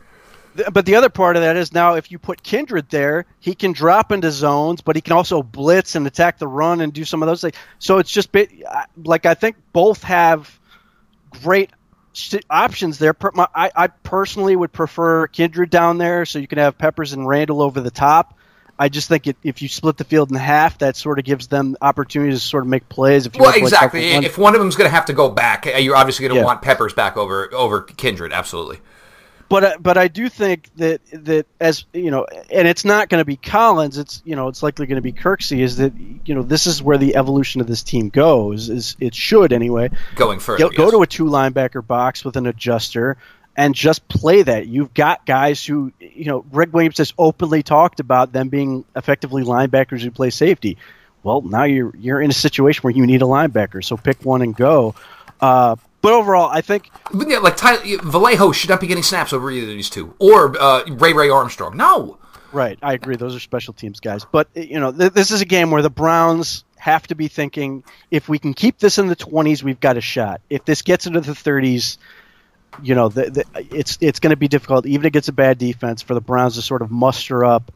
But 0.71 0.85
the 0.85 0.95
other 0.95 1.09
part 1.09 1.35
of 1.35 1.43
that 1.43 1.55
is 1.55 1.73
now 1.73 1.95
if 1.95 2.11
you 2.11 2.19
put 2.19 2.41
Kindred 2.43 2.89
there, 2.89 3.25
he 3.39 3.55
can 3.55 3.71
drop 3.71 4.11
into 4.11 4.31
zones, 4.31 4.81
but 4.81 4.95
he 4.95 5.01
can 5.01 5.13
also 5.13 5.43
blitz 5.43 5.95
and 5.95 6.07
attack 6.07 6.39
the 6.39 6.47
run 6.47 6.81
and 6.81 6.91
do 6.91 7.05
some 7.05 7.21
of 7.21 7.27
those 7.27 7.41
things. 7.41 7.55
So 7.77 7.99
it's 7.99 8.11
just 8.11 8.29
like 9.03 9.25
I 9.25 9.33
think 9.33 9.57
both 9.73 10.03
have 10.03 10.59
great 11.41 11.71
options 12.49 12.97
there. 12.97 13.15
I, 13.55 13.71
I 13.75 13.87
personally 13.87 14.55
would 14.55 14.71
prefer 14.71 15.27
Kindred 15.27 15.69
down 15.69 15.97
there, 15.97 16.25
so 16.25 16.39
you 16.39 16.47
can 16.47 16.57
have 16.57 16.77
Peppers 16.77 17.13
and 17.13 17.27
Randall 17.27 17.61
over 17.61 17.79
the 17.79 17.91
top. 17.91 18.35
I 18.81 18.87
just 18.87 19.09
think 19.09 19.27
it, 19.27 19.35
if 19.43 19.61
you 19.61 19.67
split 19.67 19.97
the 19.97 20.05
field 20.05 20.31
in 20.31 20.37
half, 20.37 20.77
that 20.77 20.95
sort 20.95 21.19
of 21.19 21.25
gives 21.25 21.47
them 21.47 21.75
opportunities 21.81 22.41
to 22.41 22.47
sort 22.47 22.63
of 22.63 22.69
make 22.69 22.87
plays. 22.87 23.25
If 23.25 23.35
you 23.35 23.41
well, 23.41 23.53
exactly. 23.53 24.13
One. 24.13 24.23
If 24.23 24.37
one 24.37 24.55
of 24.55 24.61
them's 24.61 24.77
going 24.77 24.89
to 24.89 24.95
have 24.95 25.05
to 25.07 25.13
go 25.13 25.29
back, 25.29 25.67
eh, 25.67 25.79
you're 25.79 25.97
obviously 25.97 26.23
going 26.23 26.35
to 26.35 26.39
yeah. 26.39 26.45
want 26.45 26.61
Peppers 26.61 26.93
back 26.93 27.17
over 27.17 27.53
over 27.53 27.81
Kindred. 27.81 28.31
Absolutely 28.31 28.79
but 29.49 29.63
uh, 29.63 29.77
but 29.79 29.97
I 29.97 30.07
do 30.07 30.29
think 30.29 30.69
that 30.77 31.01
that 31.11 31.47
as 31.59 31.85
you 31.91 32.11
know, 32.11 32.25
and 32.51 32.67
it's 32.67 32.85
not 32.85 33.09
going 33.09 33.19
to 33.19 33.25
be 33.25 33.35
Collins. 33.35 33.97
It's 33.97 34.21
you 34.23 34.35
know, 34.35 34.47
it's 34.47 34.61
likely 34.61 34.85
going 34.85 34.97
to 34.97 35.01
be 35.01 35.11
Kirksey. 35.11 35.59
Is 35.61 35.77
that 35.77 35.93
you 35.97 36.35
know 36.35 36.43
this 36.43 36.67
is 36.67 36.83
where 36.83 36.99
the 36.99 37.15
evolution 37.15 37.59
of 37.59 37.67
this 37.67 37.81
team 37.81 38.09
goes. 38.09 38.69
Is 38.69 38.95
it 38.99 39.15
should 39.15 39.51
anyway. 39.51 39.89
Going 40.15 40.39
further, 40.39 40.65
go, 40.65 40.69
yes. 40.69 40.77
go 40.77 40.91
to 40.91 41.01
a 41.01 41.07
two 41.07 41.25
linebacker 41.25 41.85
box 41.85 42.23
with 42.23 42.37
an 42.37 42.45
adjuster 42.45 43.17
and 43.57 43.73
just 43.73 44.07
play 44.07 44.43
that. 44.43 44.67
You've 44.67 44.93
got 44.93 45.25
guys 45.25 45.65
who 45.65 45.91
you 45.99 46.25
know. 46.25 46.41
Gregg 46.41 46.71
Williams 46.71 46.99
has 46.99 47.13
openly 47.17 47.63
talked 47.63 47.99
about 47.99 48.31
them 48.31 48.49
being 48.49 48.85
effectively 48.95 49.43
linebackers 49.43 50.01
who 50.01 50.11
play 50.11 50.29
safety. 50.29 50.77
Well, 51.23 51.41
now 51.41 51.63
you're 51.63 51.95
you're 51.97 52.21
in 52.21 52.29
a 52.29 52.33
situation 52.33 52.83
where 52.83 52.93
you 52.93 53.07
need 53.07 53.23
a 53.23 53.25
linebacker, 53.25 53.83
so 53.83 53.97
pick 53.97 54.23
one 54.23 54.43
and 54.43 54.55
go. 54.55 54.93
Uh, 55.41 55.75
but 56.01 56.13
overall, 56.13 56.49
I 56.49 56.61
think 56.61 56.89
yeah, 57.13 57.39
like 57.39 57.57
Ty, 57.57 57.97
Vallejo 58.03 58.51
should 58.51 58.69
not 58.69 58.79
be 58.79 58.87
getting 58.87 59.03
snaps 59.03 59.33
over 59.33 59.51
either 59.51 59.69
of 59.69 59.73
these 59.73 59.89
two, 59.89 60.13
or 60.19 60.55
uh, 60.59 60.83
Ray 60.85 61.13
Ray 61.13 61.29
Armstrong. 61.29 61.77
No. 61.77 62.17
Right, 62.51 62.79
I 62.81 62.93
agree. 62.93 63.15
Those 63.15 63.35
are 63.35 63.39
special 63.39 63.73
teams 63.73 63.99
guys. 63.99 64.25
But 64.25 64.47
you 64.55 64.79
know, 64.79 64.91
th- 64.91 65.13
this 65.13 65.29
is 65.31 65.41
a 65.41 65.45
game 65.45 65.69
where 65.69 65.83
the 65.83 65.89
Browns 65.89 66.63
have 66.77 67.05
to 67.07 67.15
be 67.15 67.27
thinking: 67.27 67.83
if 68.09 68.27
we 68.27 68.39
can 68.39 68.53
keep 68.53 68.79
this 68.79 68.97
in 68.97 69.07
the 69.07 69.15
twenties, 69.15 69.63
we've 69.63 69.79
got 69.79 69.97
a 69.97 70.01
shot. 70.01 70.41
If 70.49 70.65
this 70.65 70.81
gets 70.81 71.05
into 71.05 71.21
the 71.21 71.35
thirties, 71.35 71.99
you 72.81 72.95
know, 72.95 73.09
the, 73.09 73.29
the, 73.29 73.45
it's 73.69 73.97
it's 74.01 74.19
going 74.19 74.31
to 74.31 74.37
be 74.37 74.47
difficult, 74.47 74.87
even 74.87 75.05
against 75.05 75.29
a 75.29 75.33
bad 75.33 75.57
defense, 75.59 76.01
for 76.01 76.15
the 76.15 76.21
Browns 76.21 76.55
to 76.55 76.63
sort 76.63 76.81
of 76.81 76.89
muster 76.89 77.45
up 77.45 77.71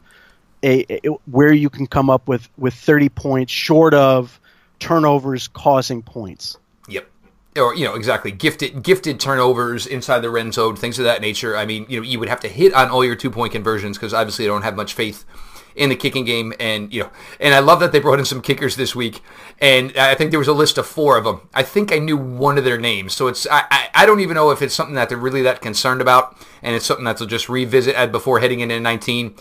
a, 0.64 1.06
a 1.06 1.08
where 1.30 1.52
you 1.52 1.70
can 1.70 1.86
come 1.86 2.10
up 2.10 2.26
with 2.26 2.48
with 2.56 2.74
thirty 2.74 3.10
points 3.10 3.52
short 3.52 3.94
of 3.94 4.40
turnovers 4.80 5.46
causing 5.48 6.02
points 6.02 6.58
or 7.56 7.74
you 7.74 7.84
know 7.84 7.94
exactly 7.94 8.30
gifted 8.30 8.82
gifted 8.82 9.20
turnovers 9.20 9.86
inside 9.86 10.20
the 10.20 10.30
red 10.30 10.52
zone, 10.52 10.76
things 10.76 10.98
of 10.98 11.04
that 11.04 11.20
nature. 11.20 11.56
I 11.56 11.66
mean, 11.66 11.86
you 11.88 12.00
know, 12.00 12.06
you 12.06 12.18
would 12.18 12.28
have 12.28 12.40
to 12.40 12.48
hit 12.48 12.74
on 12.74 12.90
all 12.90 13.04
your 13.04 13.16
two 13.16 13.30
point 13.30 13.52
conversions 13.52 13.96
because 13.96 14.12
obviously 14.14 14.44
I 14.44 14.48
don't 14.48 14.62
have 14.62 14.76
much 14.76 14.94
faith 14.94 15.24
in 15.76 15.88
the 15.88 15.96
kicking 15.96 16.24
game. 16.24 16.52
And 16.60 16.92
you 16.92 17.04
know, 17.04 17.10
and 17.40 17.54
I 17.54 17.58
love 17.60 17.80
that 17.80 17.92
they 17.92 18.00
brought 18.00 18.18
in 18.18 18.24
some 18.24 18.40
kickers 18.40 18.76
this 18.76 18.94
week. 18.94 19.22
And 19.60 19.96
I 19.96 20.14
think 20.14 20.30
there 20.30 20.38
was 20.38 20.48
a 20.48 20.52
list 20.54 20.78
of 20.78 20.86
four 20.86 21.16
of 21.16 21.24
them. 21.24 21.42
I 21.52 21.62
think 21.62 21.92
I 21.92 21.98
knew 21.98 22.16
one 22.16 22.58
of 22.58 22.64
their 22.64 22.78
names, 22.78 23.12
so 23.12 23.28
it's 23.28 23.46
I, 23.50 23.64
I, 23.70 23.88
I 23.94 24.06
don't 24.06 24.20
even 24.20 24.34
know 24.34 24.50
if 24.50 24.62
it's 24.62 24.74
something 24.74 24.94
that 24.94 25.08
they're 25.08 25.18
really 25.18 25.42
that 25.42 25.60
concerned 25.60 26.00
about, 26.00 26.36
and 26.62 26.74
it's 26.74 26.86
something 26.86 27.04
that 27.04 27.18
they'll 27.18 27.28
just 27.28 27.48
revisit 27.48 28.12
before 28.12 28.40
heading 28.40 28.60
into 28.60 28.78
19. 28.80 29.34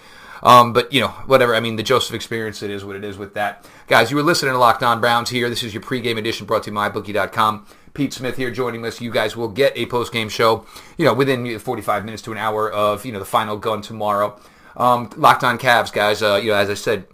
Um, 0.43 0.73
but 0.73 0.91
you 0.91 0.99
know, 0.99 1.07
whatever. 1.07 1.55
I 1.55 1.61
mean, 1.61 1.77
the 1.77 1.83
Joseph 1.83 2.13
experience. 2.13 2.61
It 2.61 2.69
is 2.69 2.83
what 2.83 2.95
it 2.95 3.03
is 3.03 3.17
with 3.17 3.33
that, 3.35 3.65
guys. 3.87 4.11
You 4.11 4.17
were 4.17 4.23
listening 4.23 4.53
to 4.53 4.59
Locked 4.59 4.83
On 4.83 4.99
Browns 4.99 5.29
here. 5.29 5.49
This 5.49 5.63
is 5.63 5.73
your 5.73 5.81
pregame 5.81 6.17
edition 6.17 6.45
brought 6.45 6.63
to 6.63 6.71
you 6.71 6.75
by 6.75 6.89
MyBookie.com. 6.89 7.65
Pete 7.93 8.13
Smith 8.13 8.37
here 8.37 8.49
joining 8.49 8.85
us. 8.85 9.01
You 9.01 9.11
guys 9.11 9.37
will 9.37 9.47
get 9.47 9.77
a 9.77 9.85
post 9.85 10.11
game 10.11 10.29
show, 10.29 10.65
you 10.97 11.05
know, 11.05 11.13
within 11.13 11.59
45 11.59 12.05
minutes 12.05 12.23
to 12.23 12.31
an 12.31 12.37
hour 12.37 12.71
of 12.71 13.05
you 13.05 13.11
know 13.11 13.19
the 13.19 13.25
final 13.25 13.57
gun 13.57 13.81
tomorrow. 13.81 14.39
Um, 14.75 15.09
locked 15.15 15.43
on 15.43 15.59
Cavs, 15.59 15.93
guys. 15.93 16.23
Uh, 16.23 16.39
you 16.41 16.49
know, 16.49 16.57
as 16.57 16.69
I 16.69 16.73
said, 16.73 17.05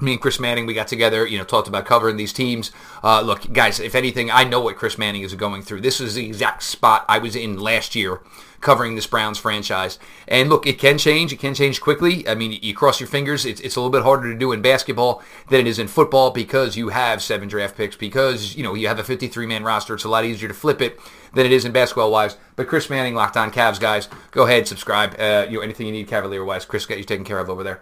me 0.00 0.12
and 0.12 0.20
Chris 0.20 0.40
Manning, 0.40 0.66
we 0.66 0.74
got 0.74 0.88
together, 0.88 1.26
you 1.26 1.38
know, 1.38 1.44
talked 1.44 1.68
about 1.68 1.86
covering 1.86 2.16
these 2.16 2.32
teams. 2.32 2.72
Uh, 3.02 3.20
look, 3.20 3.52
guys, 3.52 3.80
if 3.80 3.94
anything, 3.94 4.30
I 4.30 4.44
know 4.44 4.60
what 4.60 4.76
Chris 4.76 4.98
Manning 4.98 5.22
is 5.22 5.34
going 5.34 5.62
through. 5.62 5.80
This 5.80 6.00
is 6.00 6.14
the 6.14 6.26
exact 6.26 6.62
spot 6.64 7.04
I 7.08 7.18
was 7.18 7.36
in 7.36 7.58
last 7.58 7.94
year 7.94 8.20
covering 8.60 8.94
this 8.94 9.06
Browns 9.06 9.38
franchise. 9.38 9.98
And 10.28 10.48
look, 10.48 10.66
it 10.66 10.78
can 10.78 10.98
change. 10.98 11.32
It 11.32 11.38
can 11.38 11.54
change 11.54 11.80
quickly. 11.80 12.28
I 12.28 12.34
mean, 12.34 12.58
you 12.62 12.74
cross 12.74 13.00
your 13.00 13.08
fingers. 13.08 13.44
It's, 13.44 13.60
it's 13.60 13.76
a 13.76 13.80
little 13.80 13.90
bit 13.90 14.02
harder 14.02 14.32
to 14.32 14.38
do 14.38 14.52
in 14.52 14.62
basketball 14.62 15.22
than 15.48 15.60
it 15.60 15.66
is 15.66 15.78
in 15.78 15.88
football 15.88 16.30
because 16.30 16.76
you 16.76 16.88
have 16.88 17.22
seven 17.22 17.48
draft 17.48 17.76
picks, 17.76 17.96
because, 17.96 18.56
you 18.56 18.62
know, 18.62 18.74
you 18.74 18.88
have 18.88 18.98
a 18.98 19.02
53-man 19.02 19.64
roster. 19.64 19.94
It's 19.94 20.04
a 20.04 20.08
lot 20.08 20.24
easier 20.24 20.48
to 20.48 20.54
flip 20.54 20.80
it 20.80 20.98
than 21.34 21.46
it 21.46 21.52
is 21.52 21.64
in 21.64 21.72
basketball-wise. 21.72 22.36
But 22.56 22.68
Chris 22.68 22.88
Manning, 22.90 23.14
Locked 23.14 23.36
On 23.36 23.50
Cavs, 23.50 23.80
guys, 23.80 24.08
go 24.30 24.44
ahead, 24.44 24.66
subscribe. 24.66 25.14
Uh, 25.18 25.46
you 25.48 25.58
know, 25.58 25.62
anything 25.62 25.86
you 25.86 25.92
need 25.92 26.08
Cavalier-wise, 26.08 26.64
Chris 26.64 26.86
got 26.86 26.98
you 26.98 27.04
taken 27.04 27.24
care 27.24 27.38
of 27.38 27.50
over 27.50 27.62
there. 27.62 27.80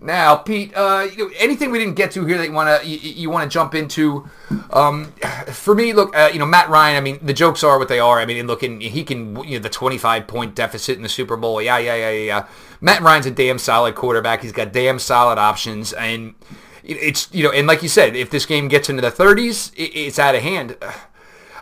Now, 0.00 0.36
Pete, 0.36 0.72
uh, 0.76 1.08
you 1.16 1.28
know, 1.28 1.34
anything 1.38 1.70
we 1.70 1.78
didn't 1.78 1.94
get 1.94 2.10
to 2.12 2.26
here 2.26 2.36
that 2.36 2.46
you 2.46 2.52
want 2.52 2.82
to 2.82 2.86
you, 2.86 2.98
you 2.98 3.30
want 3.30 3.50
to 3.50 3.52
jump 3.52 3.74
into? 3.74 4.28
Um, 4.70 5.12
for 5.46 5.74
me, 5.74 5.92
look, 5.92 6.14
uh, 6.14 6.30
you 6.32 6.38
know, 6.38 6.46
Matt 6.46 6.68
Ryan. 6.68 6.96
I 6.96 7.00
mean, 7.00 7.18
the 7.22 7.32
jokes 7.32 7.64
are 7.64 7.78
what 7.78 7.88
they 7.88 8.00
are. 8.00 8.20
I 8.20 8.26
mean, 8.26 8.46
look, 8.46 8.62
and 8.62 8.82
he 8.82 9.02
can 9.02 9.42
you 9.44 9.58
know 9.58 9.62
the 9.62 9.70
twenty 9.70 9.96
five 9.96 10.26
point 10.26 10.54
deficit 10.54 10.96
in 10.96 11.02
the 11.02 11.08
Super 11.08 11.36
Bowl. 11.36 11.62
Yeah, 11.62 11.78
yeah, 11.78 11.94
yeah, 11.96 12.10
yeah. 12.10 12.46
Matt 12.80 13.00
Ryan's 13.00 13.26
a 13.26 13.30
damn 13.30 13.58
solid 13.58 13.94
quarterback. 13.94 14.42
He's 14.42 14.52
got 14.52 14.72
damn 14.72 14.98
solid 14.98 15.38
options, 15.38 15.92
and 15.94 16.34
it's 16.82 17.32
you 17.32 17.42
know, 17.42 17.50
and 17.50 17.66
like 17.66 17.82
you 17.82 17.88
said, 17.88 18.14
if 18.14 18.30
this 18.30 18.44
game 18.44 18.68
gets 18.68 18.88
into 18.90 19.00
the 19.00 19.10
thirties, 19.10 19.72
it's 19.74 20.18
out 20.18 20.34
of 20.34 20.42
hand. 20.42 20.76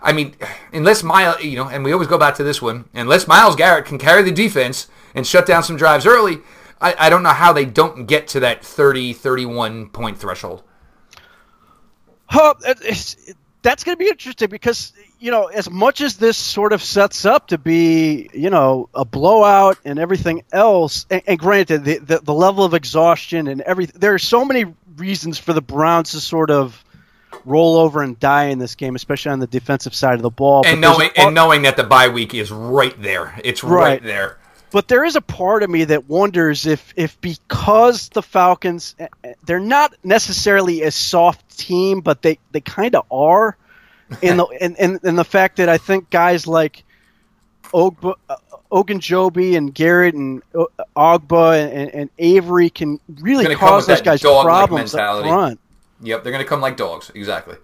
I 0.02 0.12
mean, 0.12 0.34
unless 0.72 1.04
Myles, 1.04 1.42
you 1.44 1.56
know, 1.56 1.68
and 1.68 1.84
we 1.84 1.92
always 1.92 2.08
go 2.08 2.18
back 2.18 2.34
to 2.34 2.42
this 2.42 2.60
one, 2.60 2.86
unless 2.92 3.28
Myles 3.28 3.54
Garrett 3.54 3.84
can 3.84 3.98
carry 3.98 4.22
the 4.22 4.32
defense 4.32 4.88
and 5.14 5.24
shut 5.24 5.46
down 5.46 5.62
some 5.62 5.76
drives 5.76 6.06
early 6.06 6.40
I, 6.82 7.06
I 7.06 7.10
don't 7.10 7.22
know 7.22 7.30
how 7.30 7.52
they 7.52 7.64
don't 7.64 8.06
get 8.06 8.28
to 8.28 8.40
that 8.40 8.64
30, 8.64 9.12
31 9.12 9.90
point 9.90 10.18
threshold. 10.18 10.62
It's, 12.64 13.16
that's 13.62 13.84
going 13.84 13.96
to 13.96 13.98
be 13.98 14.08
interesting 14.08 14.48
because 14.48 14.92
you 15.20 15.30
know 15.30 15.46
as 15.46 15.70
much 15.70 16.00
as 16.00 16.16
this 16.16 16.36
sort 16.36 16.72
of 16.72 16.82
sets 16.82 17.24
up 17.24 17.48
to 17.48 17.58
be 17.58 18.28
you 18.32 18.50
know 18.50 18.88
a 18.94 19.04
blowout 19.04 19.78
and 19.84 19.98
everything 19.98 20.42
else 20.52 21.06
and, 21.10 21.22
and 21.26 21.38
granted 21.38 21.84
the, 21.84 21.98
the, 21.98 22.18
the 22.18 22.34
level 22.34 22.64
of 22.64 22.74
exhaustion 22.74 23.46
and 23.46 23.60
everything 23.60 24.00
there 24.00 24.14
are 24.14 24.18
so 24.18 24.44
many 24.44 24.64
reasons 24.96 25.38
for 25.38 25.52
the 25.52 25.62
browns 25.62 26.12
to 26.12 26.20
sort 26.20 26.50
of 26.50 26.84
roll 27.44 27.76
over 27.76 28.02
and 28.02 28.18
die 28.18 28.46
in 28.46 28.58
this 28.58 28.74
game 28.74 28.96
especially 28.96 29.30
on 29.30 29.38
the 29.38 29.46
defensive 29.46 29.94
side 29.94 30.14
of 30.14 30.22
the 30.22 30.30
ball 30.30 30.62
and 30.66 30.80
knowing 30.80 31.10
and 31.16 31.34
knowing 31.34 31.62
that 31.62 31.76
the 31.76 31.84
bye 31.84 32.08
week 32.08 32.34
is 32.34 32.50
right 32.50 33.00
there. 33.00 33.38
It's 33.44 33.62
right, 33.62 33.80
right 33.80 34.02
there 34.02 34.38
but 34.72 34.88
there 34.88 35.04
is 35.04 35.16
a 35.16 35.20
part 35.20 35.62
of 35.62 35.70
me 35.70 35.84
that 35.84 36.08
wonders 36.08 36.66
if 36.66 36.92
if 36.96 37.20
because 37.20 38.08
the 38.08 38.22
Falcons 38.22 38.94
eh, 38.98 39.08
eh, 39.22 39.34
they're 39.44 39.60
not 39.60 39.94
necessarily 40.02 40.82
a 40.82 40.90
soft 40.90 41.58
team, 41.58 42.00
but 42.00 42.22
they, 42.22 42.38
they 42.50 42.60
kind 42.60 42.94
of 42.96 43.04
are 43.10 43.56
in 44.22 44.38
the 44.38 44.46
in, 44.60 44.74
in, 44.76 45.00
in, 45.02 45.16
the 45.16 45.24
fact 45.24 45.58
that 45.58 45.68
I 45.68 45.78
think 45.78 46.10
guys 46.10 46.46
like 46.46 46.84
Ogbah, 47.72 48.14
uh, 48.28 48.36
Ogunjobi 48.70 49.56
and 49.56 49.74
Garrett 49.74 50.14
and 50.14 50.42
uh, 50.54 50.64
Ogbah 50.96 51.72
and, 51.72 51.94
and, 51.94 52.10
Avery 52.18 52.70
can 52.70 52.98
really 53.20 53.54
cause 53.54 53.86
those 53.86 54.00
guys 54.00 54.22
problems 54.22 54.94
up 54.94 55.24
front. 55.24 55.60
Yep, 56.02 56.24
they're 56.24 56.32
going 56.32 56.44
to 56.44 56.48
come 56.48 56.60
like 56.60 56.76
dogs. 56.76 57.10
Exactly. 57.14 57.56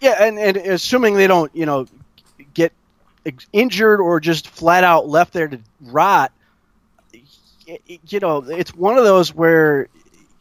Yeah, 0.00 0.16
and, 0.20 0.38
and 0.38 0.56
assuming 0.56 1.14
they 1.14 1.26
don't, 1.26 1.54
you 1.54 1.64
know, 1.64 1.86
get 2.52 2.72
injured 3.52 4.00
or 4.00 4.20
just 4.20 4.48
flat 4.48 4.84
out 4.84 5.08
left 5.08 5.32
there 5.32 5.48
to 5.48 5.60
rot, 5.80 6.32
you 7.86 8.20
know, 8.20 8.38
it's 8.38 8.74
one 8.74 8.98
of 8.98 9.04
those 9.04 9.34
where, 9.34 9.88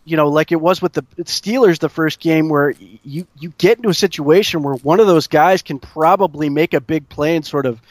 you 0.05 0.17
know, 0.17 0.29
like 0.29 0.51
it 0.51 0.59
was 0.59 0.81
with 0.81 0.93
the 0.93 1.03
Steelers 1.23 1.79
the 1.79 1.89
first 1.89 2.19
game, 2.19 2.49
where 2.49 2.73
you 3.03 3.27
you 3.39 3.53
get 3.57 3.77
into 3.77 3.89
a 3.89 3.93
situation 3.93 4.63
where 4.63 4.75
one 4.75 4.99
of 4.99 5.07
those 5.07 5.27
guys 5.27 5.61
can 5.61 5.79
probably 5.79 6.49
make 6.49 6.73
a 6.73 6.81
big 6.81 7.09
play 7.09 7.35
and 7.35 7.45
sort 7.45 7.65
of, 7.65 7.81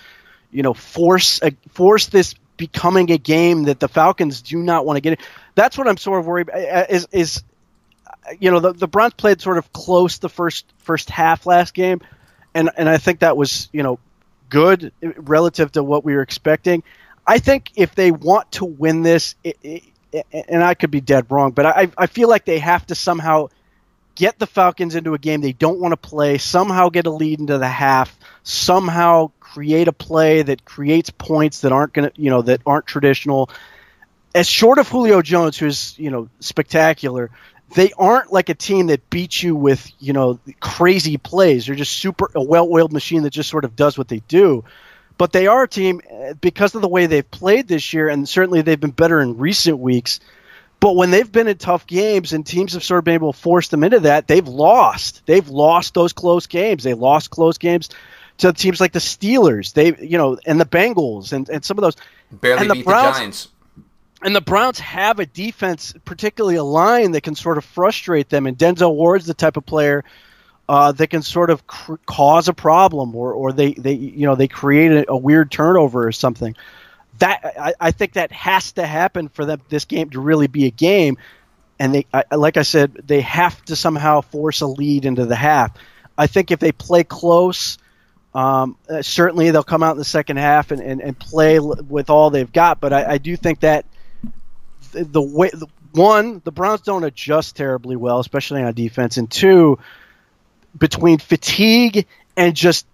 you 0.51 0.62
know, 0.62 0.75
force 0.75 1.40
a, 1.42 1.53
force 1.71 2.07
this 2.07 2.35
becoming 2.57 3.11
a 3.11 3.18
game 3.18 3.64
that 3.64 3.81
the 3.81 3.88
Falcons 3.88 4.42
do 4.42 4.59
not 4.59 4.85
want 4.85 4.97
to 4.97 5.01
get. 5.01 5.21
That's 5.55 5.77
what 5.79 5.88
I'm 5.88 5.97
sort 5.97 6.21
of 6.21 6.27
worried. 6.27 6.49
About, 6.49 6.90
is 6.90 7.09
is 7.12 7.42
you 8.38 8.51
know 8.51 8.61
the 8.61 8.73
the 8.73 8.88
Browns 8.88 9.14
played 9.14 9.40
sort 9.40 9.59
of 9.59 9.73
close 9.73 10.18
the 10.18 10.29
first 10.29 10.66
first 10.79 11.11
half 11.11 11.47
last 11.47 11.75
game, 11.75 12.01
and 12.55 12.71
and 12.77 12.88
I 12.88 12.99
think 12.99 13.21
that 13.21 13.37
was 13.37 13.68
you 13.73 13.83
know 13.83 13.99
good 14.49 14.92
relative 15.16 15.73
to 15.73 15.83
what 15.83 16.05
we 16.05 16.14
were 16.14 16.23
expecting. 16.23 16.83
I 17.27 17.39
think 17.39 17.73
if 17.77 17.95
they 17.95 18.11
want 18.11 18.53
to 18.53 18.65
win 18.65 19.03
this, 19.03 19.35
it, 19.45 19.57
it, 19.63 19.83
and 20.33 20.63
I 20.63 20.75
could 20.75 20.91
be 20.91 21.01
dead 21.01 21.31
wrong, 21.31 21.53
but 21.53 21.67
I, 21.67 21.91
I 21.97 22.07
feel 22.07 22.29
like 22.29 22.45
they 22.45 22.59
have 22.59 22.87
to 22.89 22.95
somehow 22.95 23.49
get 24.15 24.39
the 24.39 24.47
Falcons 24.47 24.95
into 24.95 25.15
a 25.15 25.19
game 25.19 25.41
they 25.41 25.53
don't 25.53 25.81
want 25.81 25.93
to 25.93 25.97
play, 25.97 26.39
somehow 26.39 26.89
get 26.89 27.07
a 27.07 27.11
lead 27.11 27.41
into 27.41 27.59
the 27.59 27.69
half, 27.69 28.17
somehow 28.43 29.31
create 29.41 29.89
a 29.89 29.93
play 29.93 30.43
that 30.43 30.65
creates 30.65 31.11
points 31.11 31.61
that 31.61 31.73
aren't 31.73 31.93
going 31.93 32.11
to, 32.11 32.21
you 32.21 32.31
know, 32.31 32.43
that 32.43 32.61
aren't 32.67 32.87
traditional. 32.87 33.49
As 34.35 34.49
short 34.49 34.79
of 34.79 34.89
Julio 34.89 35.23
Jones, 35.23 35.59
who's, 35.59 35.99
you 35.99 36.11
know, 36.11 36.29
spectacular, 36.41 37.31
they 37.75 37.93
aren't 37.97 38.33
like 38.33 38.49
a 38.49 38.55
team 38.55 38.89
that 38.89 39.09
beats 39.09 39.43
you 39.43 39.57
with, 39.57 39.91
you 39.99 40.13
know, 40.13 40.39
crazy 40.61 41.17
plays. 41.17 41.67
They're 41.67 41.75
just 41.75 41.93
super 41.93 42.31
a 42.35 42.43
well-oiled 42.43 42.93
machine 42.93 43.23
that 43.23 43.31
just 43.31 43.49
sort 43.49 43.65
of 43.65 43.77
does 43.77 43.97
what 43.97 44.09
they 44.09 44.21
do. 44.29 44.65
But 45.23 45.31
they 45.31 45.47
are 45.47 45.63
a 45.63 45.69
team 45.69 46.01
uh, 46.13 46.35
because 46.41 46.75
of 46.75 46.83
the 46.83 46.89
way 46.89 47.07
they've 47.07 47.31
played 47.31 47.69
this 47.69 47.93
year, 47.93 48.09
and 48.09 48.29
certainly 48.29 48.63
they've 48.63 48.81
been 48.81 48.91
better 48.91 49.21
in 49.21 49.39
recent 49.39 49.79
weeks. 49.79 50.19
But 50.81 50.97
when 50.97 51.13
they've 51.13 51.31
been 51.31 51.47
in 51.47 51.59
tough 51.59 51.87
games 51.87 52.33
and 52.33 52.45
teams 52.45 52.73
have 52.73 52.83
sort 52.83 52.99
of 52.99 53.05
been 53.05 53.15
able 53.15 53.33
to 53.33 53.39
force 53.39 53.69
them 53.69 53.85
into 53.85 54.01
that, 54.01 54.27
they've 54.27 54.49
lost. 54.49 55.23
They've 55.25 55.49
lost 55.49 55.95
those 55.95 56.13
close 56.13 56.49
games. 56.49 56.83
They 56.83 56.95
lost 56.95 57.31
close 57.31 57.57
games 57.59 57.89
to 58.39 58.53
teams 58.53 58.81
like 58.81 58.91
the 58.91 58.99
Steelers. 58.99 59.75
They, 59.75 59.95
you 60.05 60.19
know, 60.19 60.39
and 60.45 60.61
the 60.61 60.67
Bengals 60.67 61.33
and, 61.33 61.49
and 61.49 61.65
some 61.65 61.79
of 61.79 61.83
those. 61.83 61.95
Barely 62.33 62.63
and 62.63 62.71
the 62.71 62.75
beat 62.75 62.85
Browns, 62.85 63.15
the 63.15 63.21
Giants. 63.21 63.49
And 64.23 64.35
the 64.35 64.41
Browns 64.41 64.81
have 64.81 65.21
a 65.21 65.27
defense, 65.27 65.95
particularly 66.05 66.57
a 66.57 66.65
line 66.65 67.13
that 67.13 67.21
can 67.21 67.37
sort 67.37 67.59
of 67.59 67.65
frustrate 67.65 68.29
them. 68.29 68.49
And 68.49 68.59
Denzel 68.59 68.93
Ward's 68.93 69.27
the 69.27 69.35
type 69.35 69.57
of 69.57 69.65
player 69.65 70.03
uh, 70.73 70.91
that 70.91 71.09
can 71.09 71.21
sort 71.21 71.51
of 71.51 71.67
cr- 71.67 71.97
cause 72.07 72.49
a 72.49 72.55
problem 72.55 73.15
or, 73.15 73.35
or 73.35 73.53
they, 73.53 73.75
they 73.75 73.93
you 73.93 74.25
know 74.25 74.35
they 74.35 74.49
create 74.49 74.91
a, 74.91 75.11
a 75.11 75.17
weird 75.17 75.51
turnover 75.51 76.07
or 76.07 76.13
something. 76.13 76.57
That 77.19 77.45
I, 77.61 77.75
I, 77.79 77.91
think 77.91 78.15
that 78.15 78.33
has 78.33 78.73
to 78.73 78.87
happen 78.87 79.29
for 79.29 79.45
them 79.45 79.61
this 79.69 79.85
game 79.85 80.09
to 80.11 80.21
really 80.21 80.47
be 80.47 80.65
a 80.65 80.71
game. 80.71 81.19
And 81.79 81.95
they, 81.95 82.07
I, 82.15 82.37
like 82.37 82.57
I 82.57 82.63
said, 82.63 82.95
they 82.95 83.21
have 83.21 83.63
to 83.67 83.77
somehow 83.77 84.23
force 84.23 84.63
a 84.63 84.67
lead 84.67 85.05
into 85.05 85.27
the 85.27 85.37
half. 85.37 85.77
I 86.17 86.27
think 86.27 86.51
if 86.51 86.59
they 86.59 86.73
play 86.73 87.05
close, 87.05 87.77
um, 88.35 88.79
uh, 88.89 89.03
certainly 89.03 89.51
they'll 89.51 89.63
come 89.63 89.83
out 89.83 89.93
in 89.93 89.99
the 89.99 90.07
second 90.07 90.39
half 90.39 90.71
and, 90.71 90.81
and, 90.81 91.03
and 91.03 91.19
play 91.19 91.61
with 91.61 92.09
all 92.09 92.31
they've 92.31 92.51
got. 92.51 92.81
But 92.81 92.95
I, 92.95 93.13
I 93.13 93.19
do 93.19 93.37
think 93.37 93.61
that 93.61 93.85
the, 94.93 95.05
the 95.05 95.21
way 95.21 95.51
the, 95.53 95.67
one, 95.93 96.41
the 96.45 96.53
Browns 96.53 96.81
don't 96.81 97.05
adjust 97.05 97.57
terribly 97.57 97.97
well, 97.97 98.21
especially 98.21 98.63
on 98.63 98.73
defense, 98.73 99.19
and 99.19 99.31
two, 99.31 99.79
between 100.77 101.19
fatigue 101.19 102.07
and 102.37 102.55
just 102.55 102.87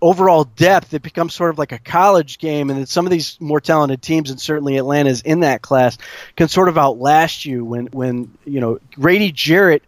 overall 0.00 0.44
depth, 0.44 0.94
it 0.94 1.02
becomes 1.02 1.34
sort 1.34 1.50
of 1.50 1.58
like 1.58 1.72
a 1.72 1.78
college 1.78 2.38
game, 2.38 2.70
and 2.70 2.78
then 2.78 2.86
some 2.86 3.06
of 3.06 3.10
these 3.10 3.36
more 3.40 3.60
talented 3.60 4.02
teams, 4.02 4.30
and 4.30 4.40
certainly 4.40 4.76
Atlanta's 4.76 5.22
in 5.22 5.40
that 5.40 5.62
class, 5.62 5.98
can 6.36 6.48
sort 6.48 6.68
of 6.68 6.78
outlast 6.78 7.44
you. 7.44 7.64
When 7.64 7.86
when 7.86 8.32
you 8.44 8.60
know 8.60 8.78
Grady 8.94 9.32
Jarrett 9.32 9.82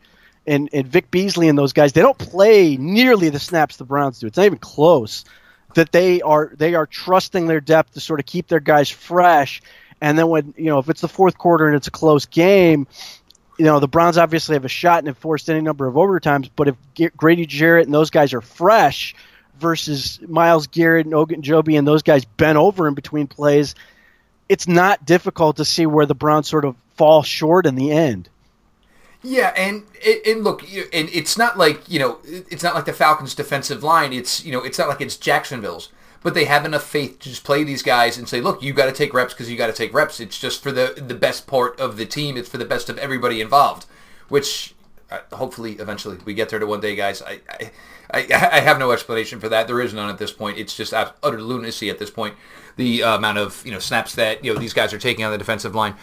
and 0.46 0.68
and 0.72 0.86
Vic 0.86 1.10
Beasley 1.10 1.48
and 1.48 1.58
those 1.58 1.72
guys, 1.72 1.92
they 1.92 2.02
don't 2.02 2.18
play 2.18 2.76
nearly 2.76 3.28
the 3.28 3.38
snaps 3.38 3.76
the 3.76 3.84
Browns 3.84 4.18
do. 4.18 4.26
It's 4.26 4.36
not 4.36 4.46
even 4.46 4.58
close. 4.58 5.24
That 5.74 5.92
they 5.92 6.22
are 6.22 6.52
they 6.56 6.74
are 6.74 6.86
trusting 6.86 7.46
their 7.46 7.60
depth 7.60 7.94
to 7.94 8.00
sort 8.00 8.20
of 8.20 8.26
keep 8.26 8.48
their 8.48 8.60
guys 8.60 8.88
fresh. 8.88 9.60
And 10.00 10.18
then 10.18 10.28
when 10.28 10.54
you 10.56 10.66
know 10.66 10.78
if 10.78 10.88
it's 10.88 11.02
the 11.02 11.08
fourth 11.08 11.36
quarter 11.36 11.66
and 11.66 11.76
it's 11.76 11.88
a 11.88 11.92
close 11.92 12.26
game, 12.26 12.86
you 13.58 13.64
know, 13.64 13.80
the 13.80 13.88
Browns 13.88 14.16
obviously 14.16 14.54
have 14.54 14.64
a 14.64 14.68
shot 14.68 15.00
and 15.00 15.08
have 15.08 15.18
forced 15.18 15.50
any 15.50 15.60
number 15.60 15.86
of 15.86 15.94
overtimes, 15.94 16.48
but 16.54 16.68
if 16.68 16.76
Grady 17.16 17.44
Jarrett 17.44 17.86
and 17.86 17.94
those 17.94 18.10
guys 18.10 18.32
are 18.32 18.40
fresh 18.40 19.14
versus 19.58 20.20
Myles 20.26 20.68
Garrett 20.68 21.06
and 21.06 21.14
Ogunjobi 21.14 21.76
and 21.76 21.86
those 21.86 22.02
guys 22.02 22.24
bent 22.24 22.56
over 22.56 22.86
in 22.86 22.94
between 22.94 23.26
plays, 23.26 23.74
it's 24.48 24.68
not 24.68 25.04
difficult 25.04 25.56
to 25.56 25.64
see 25.64 25.86
where 25.86 26.06
the 26.06 26.14
Browns 26.14 26.48
sort 26.48 26.64
of 26.64 26.76
fall 26.96 27.22
short 27.24 27.66
in 27.66 27.74
the 27.74 27.90
end. 27.90 28.28
Yeah, 29.22 29.52
and 29.56 29.82
and 30.26 30.44
look, 30.44 30.62
and 30.62 31.08
it's 31.12 31.36
not 31.36 31.58
like 31.58 31.82
you 31.90 31.98
know, 31.98 32.18
it's 32.24 32.62
not 32.62 32.76
like 32.76 32.84
the 32.84 32.92
Falcons' 32.92 33.34
defensive 33.34 33.82
line. 33.82 34.12
It's 34.12 34.44
you 34.44 34.52
know, 34.52 34.62
it's 34.62 34.78
not 34.78 34.88
like 34.88 35.00
it's 35.00 35.16
Jacksonville's 35.16 35.88
but 36.22 36.34
they 36.34 36.44
have 36.46 36.64
enough 36.64 36.84
faith 36.84 37.18
to 37.20 37.28
just 37.28 37.44
play 37.44 37.64
these 37.64 37.82
guys 37.82 38.18
and 38.18 38.28
say, 38.28 38.40
look, 38.40 38.62
you 38.62 38.72
got 38.72 38.86
to 38.86 38.92
take 38.92 39.14
reps 39.14 39.32
because 39.32 39.50
you 39.50 39.56
got 39.56 39.68
to 39.68 39.72
take 39.72 39.94
reps. 39.94 40.20
It's 40.20 40.38
just 40.38 40.62
for 40.62 40.72
the 40.72 40.94
the 40.96 41.14
best 41.14 41.46
part 41.46 41.78
of 41.80 41.96
the 41.96 42.06
team. 42.06 42.36
It's 42.36 42.48
for 42.48 42.58
the 42.58 42.64
best 42.64 42.88
of 42.88 42.98
everybody 42.98 43.40
involved, 43.40 43.86
which 44.28 44.74
uh, 45.10 45.20
hopefully 45.32 45.72
eventually 45.74 46.18
we 46.24 46.34
get 46.34 46.48
there 46.48 46.58
to 46.58 46.66
one 46.66 46.80
day, 46.80 46.94
guys. 46.96 47.22
I, 47.22 47.40
I 47.48 47.70
I, 48.10 48.22
have 48.60 48.78
no 48.78 48.90
explanation 48.92 49.40
for 49.40 49.48
that. 49.48 49.66
There 49.66 49.80
is 49.80 49.92
none 49.94 50.08
at 50.08 50.18
this 50.18 50.32
point. 50.32 50.58
It's 50.58 50.74
just 50.74 50.92
utter 50.92 51.42
lunacy 51.42 51.90
at 51.90 51.98
this 51.98 52.10
point. 52.10 52.34
The 52.76 53.02
uh, 53.02 53.16
amount 53.16 53.38
of 53.38 53.64
you 53.64 53.72
know 53.72 53.78
snaps 53.78 54.14
that 54.14 54.44
you 54.44 54.52
know 54.52 54.60
these 54.60 54.72
guys 54.72 54.92
are 54.92 54.98
taking 54.98 55.24
on 55.24 55.32
the 55.32 55.38
defensive 55.38 55.74
line. 55.74 55.94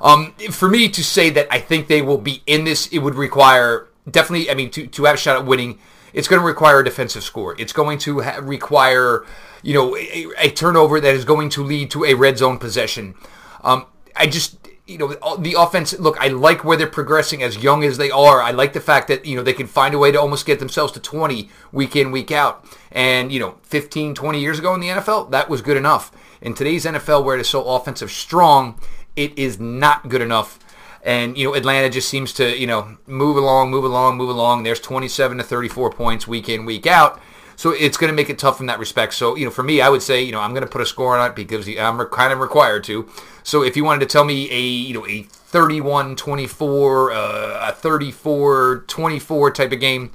Um, 0.00 0.32
for 0.50 0.68
me 0.68 0.88
to 0.88 1.04
say 1.04 1.30
that 1.30 1.46
I 1.50 1.60
think 1.60 1.86
they 1.86 2.02
will 2.02 2.18
be 2.18 2.42
in 2.46 2.64
this, 2.64 2.88
it 2.88 2.98
would 2.98 3.14
require 3.14 3.88
definitely. 4.10 4.50
I 4.50 4.54
mean, 4.54 4.70
to 4.70 4.86
to 4.86 5.04
have 5.04 5.14
a 5.14 5.18
shot 5.18 5.36
at 5.36 5.46
winning, 5.46 5.78
it's 6.14 6.28
going 6.28 6.40
to 6.40 6.46
require 6.46 6.80
a 6.80 6.84
defensive 6.84 7.22
score. 7.22 7.54
It's 7.58 7.74
going 7.74 7.98
to 7.98 8.20
ha- 8.20 8.38
require 8.40 9.26
you 9.64 9.72
know, 9.74 9.96
a, 9.96 10.26
a, 10.38 10.50
turnover 10.50 11.00
that 11.00 11.14
is 11.14 11.24
going 11.24 11.48
to 11.48 11.64
lead 11.64 11.90
to 11.90 12.04
a 12.04 12.14
red 12.14 12.38
zone 12.38 12.58
possession. 12.58 13.14
Um, 13.62 13.86
I 14.14 14.26
just, 14.26 14.58
you 14.86 14.98
know, 14.98 15.14
the 15.38 15.54
offense, 15.58 15.98
look, 15.98 16.20
I 16.20 16.28
like 16.28 16.64
where 16.64 16.76
they're 16.76 16.86
progressing 16.86 17.42
as 17.42 17.56
young 17.56 17.82
as 17.82 17.96
they 17.96 18.10
are. 18.10 18.42
I 18.42 18.50
like 18.50 18.74
the 18.74 18.80
fact 18.80 19.08
that, 19.08 19.24
you 19.24 19.34
know, 19.34 19.42
they 19.42 19.54
can 19.54 19.66
find 19.66 19.94
a 19.94 19.98
way 19.98 20.12
to 20.12 20.20
almost 20.20 20.44
get 20.44 20.58
themselves 20.58 20.92
to 20.92 21.00
20 21.00 21.48
week 21.72 21.96
in, 21.96 22.12
week 22.12 22.30
out. 22.30 22.64
And, 22.92 23.32
you 23.32 23.40
know, 23.40 23.56
15, 23.62 24.14
20 24.14 24.38
years 24.38 24.58
ago 24.58 24.74
in 24.74 24.80
the 24.80 24.88
NFL, 24.88 25.30
that 25.30 25.48
was 25.48 25.62
good 25.62 25.78
enough. 25.78 26.12
In 26.42 26.52
today's 26.52 26.84
NFL, 26.84 27.24
where 27.24 27.36
it 27.36 27.40
is 27.40 27.48
so 27.48 27.64
offensive 27.64 28.10
strong, 28.10 28.78
it 29.16 29.36
is 29.38 29.58
not 29.58 30.10
good 30.10 30.20
enough. 30.20 30.58
And, 31.04 31.36
you 31.36 31.46
know, 31.46 31.54
Atlanta 31.54 31.90
just 31.90 32.08
seems 32.08 32.32
to, 32.34 32.58
you 32.58 32.66
know, 32.66 32.96
move 33.06 33.36
along, 33.36 33.70
move 33.70 33.84
along, 33.84 34.16
move 34.16 34.30
along. 34.30 34.62
There's 34.62 34.80
27 34.80 35.36
to 35.38 35.44
34 35.44 35.90
points 35.90 36.26
week 36.26 36.48
in, 36.48 36.64
week 36.64 36.86
out. 36.86 37.20
So 37.56 37.70
it's 37.70 37.96
going 37.96 38.10
to 38.10 38.16
make 38.16 38.30
it 38.30 38.38
tough 38.38 38.58
in 38.60 38.66
that 38.66 38.78
respect. 38.78 39.14
So, 39.14 39.36
you 39.36 39.44
know, 39.44 39.50
for 39.50 39.62
me, 39.62 39.80
I 39.80 39.88
would 39.88 40.02
say, 40.02 40.22
you 40.22 40.32
know, 40.32 40.40
I'm 40.40 40.50
going 40.50 40.64
to 40.64 40.70
put 40.70 40.80
a 40.80 40.86
score 40.86 41.16
on 41.16 41.30
it 41.30 41.36
because 41.36 41.68
I'm 41.68 42.04
kind 42.06 42.32
of 42.32 42.38
required 42.38 42.84
to. 42.84 43.08
So 43.42 43.62
if 43.62 43.76
you 43.76 43.84
wanted 43.84 44.00
to 44.00 44.06
tell 44.06 44.24
me 44.24 44.50
a, 44.50 44.60
you 44.60 44.94
know, 44.94 45.06
a 45.06 45.24
31-24, 45.24 47.14
uh, 47.14 47.70
a 47.70 47.72
34-24 47.72 49.54
type 49.54 49.72
of 49.72 49.80
game, 49.80 50.10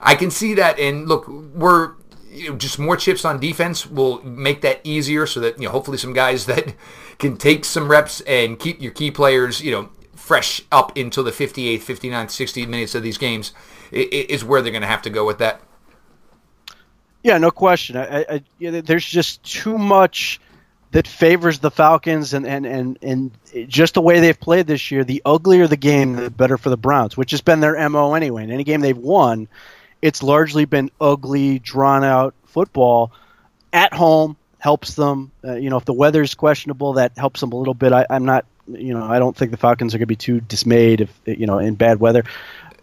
I 0.00 0.14
can 0.14 0.30
see 0.30 0.54
that. 0.54 0.78
And 0.78 1.08
look, 1.08 1.26
we're 1.26 1.94
you 2.30 2.50
know, 2.50 2.56
just 2.56 2.78
more 2.78 2.96
chips 2.96 3.24
on 3.24 3.40
defense 3.40 3.86
will 3.86 4.22
make 4.22 4.60
that 4.60 4.80
easier 4.84 5.26
so 5.26 5.40
that, 5.40 5.58
you 5.58 5.66
know, 5.66 5.70
hopefully 5.70 5.96
some 5.96 6.12
guys 6.12 6.46
that 6.46 6.74
can 7.18 7.36
take 7.36 7.64
some 7.64 7.88
reps 7.88 8.20
and 8.22 8.58
keep 8.58 8.82
your 8.82 8.92
key 8.92 9.10
players, 9.10 9.60
you 9.60 9.70
know, 9.70 9.88
fresh 10.24 10.62
up 10.72 10.96
until 10.96 11.22
the 11.22 11.30
58th, 11.30 11.80
59th, 11.80 12.30
60 12.30 12.64
minutes 12.64 12.94
of 12.94 13.02
these 13.02 13.18
games 13.18 13.52
is 13.92 14.42
where 14.42 14.62
they're 14.62 14.72
going 14.72 14.80
to 14.80 14.88
have 14.88 15.02
to 15.02 15.10
go 15.10 15.26
with 15.26 15.36
that. 15.36 15.60
Yeah, 17.22 17.36
no 17.36 17.50
question. 17.50 17.98
I, 17.98 18.24
I, 18.30 18.42
there's 18.80 19.04
just 19.04 19.42
too 19.42 19.76
much 19.76 20.40
that 20.92 21.06
favors 21.06 21.58
the 21.58 21.70
Falcons, 21.70 22.32
and, 22.32 22.46
and, 22.46 22.64
and, 22.64 22.98
and 23.02 23.30
just 23.68 23.94
the 23.94 24.00
way 24.00 24.20
they've 24.20 24.38
played 24.38 24.66
this 24.66 24.90
year, 24.90 25.04
the 25.04 25.20
uglier 25.26 25.66
the 25.66 25.76
game, 25.76 26.16
the 26.16 26.30
better 26.30 26.56
for 26.56 26.70
the 26.70 26.76
Browns, 26.78 27.18
which 27.18 27.32
has 27.32 27.42
been 27.42 27.60
their 27.60 27.88
MO 27.90 28.14
anyway. 28.14 28.44
In 28.44 28.50
any 28.50 28.64
game 28.64 28.80
they've 28.80 28.96
won, 28.96 29.46
it's 30.00 30.22
largely 30.22 30.64
been 30.64 30.90
ugly, 31.02 31.58
drawn 31.58 32.02
out 32.02 32.34
football. 32.44 33.12
At 33.74 33.92
home 33.92 34.38
helps 34.58 34.94
them. 34.94 35.32
Uh, 35.44 35.56
you 35.56 35.68
know, 35.68 35.76
if 35.76 35.84
the 35.84 35.92
weather's 35.92 36.34
questionable, 36.34 36.94
that 36.94 37.12
helps 37.18 37.40
them 37.40 37.52
a 37.52 37.56
little 37.56 37.74
bit. 37.74 37.92
I, 37.92 38.06
I'm 38.08 38.24
not, 38.24 38.46
you 38.68 38.94
know, 38.94 39.04
I 39.04 39.18
don't 39.18 39.36
think 39.36 39.50
the 39.50 39.56
Falcons 39.56 39.94
are 39.94 39.98
going 39.98 40.04
to 40.04 40.06
be 40.06 40.16
too 40.16 40.40
dismayed 40.40 41.00
if, 41.00 41.20
you 41.26 41.46
know, 41.46 41.58
in 41.58 41.74
bad 41.74 42.00
weather. 42.00 42.24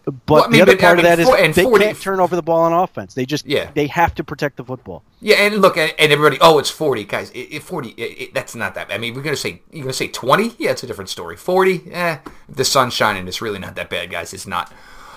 But 0.04 0.14
well, 0.28 0.44
I 0.44 0.46
mean, 0.48 0.52
the 0.52 0.62
other 0.62 0.72
but, 0.72 0.80
part 0.80 0.92
I 0.98 1.02
mean, 1.02 1.12
of 1.12 1.18
that 1.18 1.26
for, 1.26 1.38
is 1.38 1.54
they 1.54 1.62
40, 1.62 1.84
can't 1.84 2.00
turn 2.00 2.20
over 2.20 2.34
the 2.34 2.42
ball 2.42 2.62
on 2.62 2.72
offense. 2.72 3.14
They 3.14 3.24
just 3.24 3.46
yeah. 3.46 3.70
they 3.72 3.86
have 3.86 4.14
to 4.16 4.24
protect 4.24 4.56
the 4.56 4.64
football. 4.64 5.04
Yeah, 5.20 5.36
and 5.36 5.58
look, 5.58 5.76
and 5.76 5.92
everybody, 5.98 6.38
oh, 6.40 6.58
it's 6.58 6.70
forty 6.70 7.04
guys. 7.04 7.30
It, 7.30 7.38
it 7.52 7.62
forty, 7.62 7.90
it, 7.90 8.34
that's 8.34 8.56
not 8.56 8.74
that. 8.74 8.88
Bad. 8.88 8.94
I 8.94 8.98
mean, 8.98 9.14
we're 9.14 9.22
gonna 9.22 9.36
say 9.36 9.62
you're 9.70 9.84
gonna 9.84 9.92
say 9.92 10.08
twenty. 10.08 10.56
Yeah, 10.58 10.72
it's 10.72 10.82
a 10.82 10.88
different 10.88 11.08
story. 11.08 11.36
Forty, 11.36 11.82
eh, 11.92 12.18
the 12.48 12.64
sun's 12.64 12.94
shining, 12.94 13.28
it's 13.28 13.40
really 13.40 13.60
not 13.60 13.76
that 13.76 13.90
bad, 13.90 14.10
guys. 14.10 14.34
It's 14.34 14.46
not. 14.46 14.72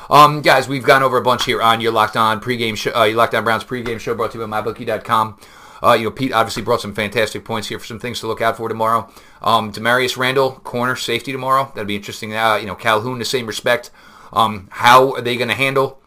Um, 0.08 0.41
guys, 0.43 0.67
we've 0.67 0.84
gone 0.84 1.01
over 1.01 1.17
a 1.17 1.23
bunch 1.23 1.45
here 1.45 1.63
on 1.63 1.82
your 1.82 1.91
Locked 1.91 2.15
On 2.15 2.39
pregame 2.39 2.78
show, 2.78 2.91
uh, 2.95 3.06
your 3.06 3.17
Locked 3.17 3.34
On 3.34 3.43
Browns 3.43 3.63
pregame 3.63 3.99
show 3.99 4.13
brought 4.13 4.34
to 4.34 4.38
you 4.38 4.45
by 4.45 4.62
MyBookie.com. 4.62 5.39
Uh, 5.84 5.93
you 5.93 6.06
know, 6.06 6.12
Pete 6.12 6.32
obviously 6.32 6.63
brought 6.63 6.82
some 6.82 6.93
fantastic 6.93 7.43
points 7.43 7.67
here 7.67 7.80
for 7.80 7.86
some 7.86 7.99
things 7.99 8.19
to 8.19 8.28
look 8.28 8.41
out 8.41 8.58
for 8.58 8.69
tomorrow. 8.69 9.10
Um, 9.45 9.71
Damarious 9.71 10.17
Randall, 10.17 10.53
corner 10.63 10.95
safety 10.95 11.31
tomorrow. 11.31 11.71
That'd 11.73 11.88
be 11.88 11.95
interesting. 11.95 12.36
Uh, 12.36 12.55
you 12.55 12.65
know, 12.65 12.75
Calhoun, 12.75 13.19
the 13.19 13.25
same 13.25 13.45
respect. 13.45 13.91
Um, 14.34 14.67
how 14.71 15.13
are 15.13 15.21
they 15.21 15.38
going 15.38 15.47
to 15.49 15.55
handle? 15.55 16.01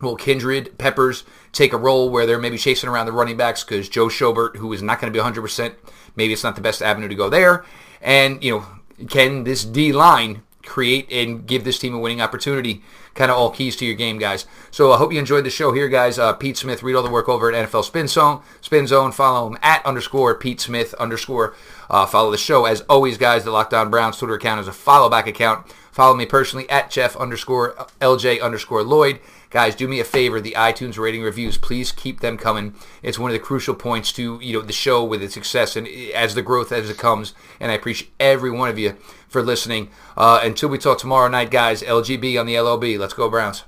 Will 0.00 0.16
Kindred, 0.16 0.76
Peppers 0.76 1.24
take 1.52 1.72
a 1.72 1.78
role 1.78 2.10
where 2.10 2.26
they're 2.26 2.38
maybe 2.38 2.58
chasing 2.58 2.90
around 2.90 3.06
the 3.06 3.12
running 3.12 3.36
backs 3.36 3.64
because 3.64 3.88
Joe 3.88 4.08
Schobert, 4.08 4.56
who 4.56 4.72
is 4.72 4.82
not 4.82 5.00
going 5.00 5.12
to 5.12 5.18
be 5.18 5.24
100%, 5.24 5.74
maybe 6.14 6.32
it's 6.32 6.44
not 6.44 6.56
the 6.56 6.60
best 6.60 6.82
avenue 6.82 7.08
to 7.08 7.14
go 7.14 7.30
there. 7.30 7.64
And, 8.02 8.42
you 8.44 8.50
know, 8.50 9.06
can 9.08 9.44
this 9.44 9.64
D 9.64 9.92
line 9.92 10.42
create 10.64 11.10
and 11.10 11.46
give 11.46 11.64
this 11.64 11.78
team 11.78 11.94
a 11.94 11.98
winning 11.98 12.20
opportunity? 12.20 12.82
Kind 13.14 13.30
of 13.30 13.36
all 13.36 13.50
keys 13.50 13.76
to 13.76 13.84
your 13.86 13.94
game, 13.94 14.18
guys. 14.18 14.46
So 14.70 14.92
I 14.92 14.96
hope 14.98 15.12
you 15.12 15.18
enjoyed 15.18 15.44
the 15.44 15.50
show 15.50 15.72
here, 15.72 15.88
guys. 15.88 16.18
Uh, 16.18 16.32
Pete 16.32 16.56
Smith, 16.56 16.82
read 16.82 16.94
all 16.96 17.02
the 17.02 17.10
work 17.10 17.28
over 17.28 17.52
at 17.52 17.68
NFL 17.68 17.84
Spin 17.84 18.08
Zone. 18.08 18.42
Spin 18.60 18.86
Zone, 18.86 19.12
follow 19.12 19.48
him 19.48 19.58
at 19.62 19.84
underscore 19.86 20.34
Pete 20.34 20.60
Smith 20.60 20.94
underscore. 20.94 21.54
Uh, 21.88 22.06
follow 22.06 22.30
the 22.30 22.38
show. 22.38 22.64
As 22.64 22.80
always, 22.82 23.16
guys, 23.18 23.44
the 23.44 23.50
Locked 23.50 23.74
On 23.74 23.90
Browns 23.90 24.16
Twitter 24.16 24.34
account 24.34 24.60
is 24.60 24.68
a 24.68 24.72
follow 24.72 25.08
back 25.08 25.26
account. 25.26 25.66
Follow 25.92 26.14
me 26.14 26.26
personally 26.26 26.68
at 26.68 26.90
Jeff 26.90 27.14
underscore 27.16 27.74
LJ 28.00 28.42
underscore 28.42 28.82
Lloyd. 28.82 29.20
Guys, 29.54 29.76
do 29.76 29.86
me 29.86 30.00
a 30.00 30.04
favor. 30.04 30.40
The 30.40 30.56
iTunes 30.58 30.98
rating 30.98 31.22
reviews, 31.22 31.56
please 31.56 31.92
keep 31.92 32.18
them 32.18 32.36
coming. 32.36 32.74
It's 33.04 33.20
one 33.20 33.30
of 33.30 33.34
the 33.34 33.38
crucial 33.38 33.76
points 33.76 34.10
to 34.14 34.40
you 34.42 34.52
know 34.52 34.62
the 34.62 34.72
show 34.72 35.04
with 35.04 35.22
its 35.22 35.34
success 35.34 35.76
and 35.76 35.86
as 36.12 36.34
the 36.34 36.42
growth 36.42 36.72
as 36.72 36.90
it 36.90 36.98
comes. 36.98 37.34
And 37.60 37.70
I 37.70 37.76
appreciate 37.76 38.10
every 38.18 38.50
one 38.50 38.68
of 38.68 38.80
you 38.80 38.96
for 39.28 39.44
listening. 39.44 39.90
Uh, 40.16 40.40
until 40.42 40.70
we 40.70 40.78
talk 40.78 40.98
tomorrow 40.98 41.28
night, 41.28 41.52
guys. 41.52 41.84
LGB 41.84 42.38
on 42.38 42.46
the 42.46 42.58
LOB. 42.58 42.82
Let's 42.82 43.14
go 43.14 43.30
Browns. 43.30 43.62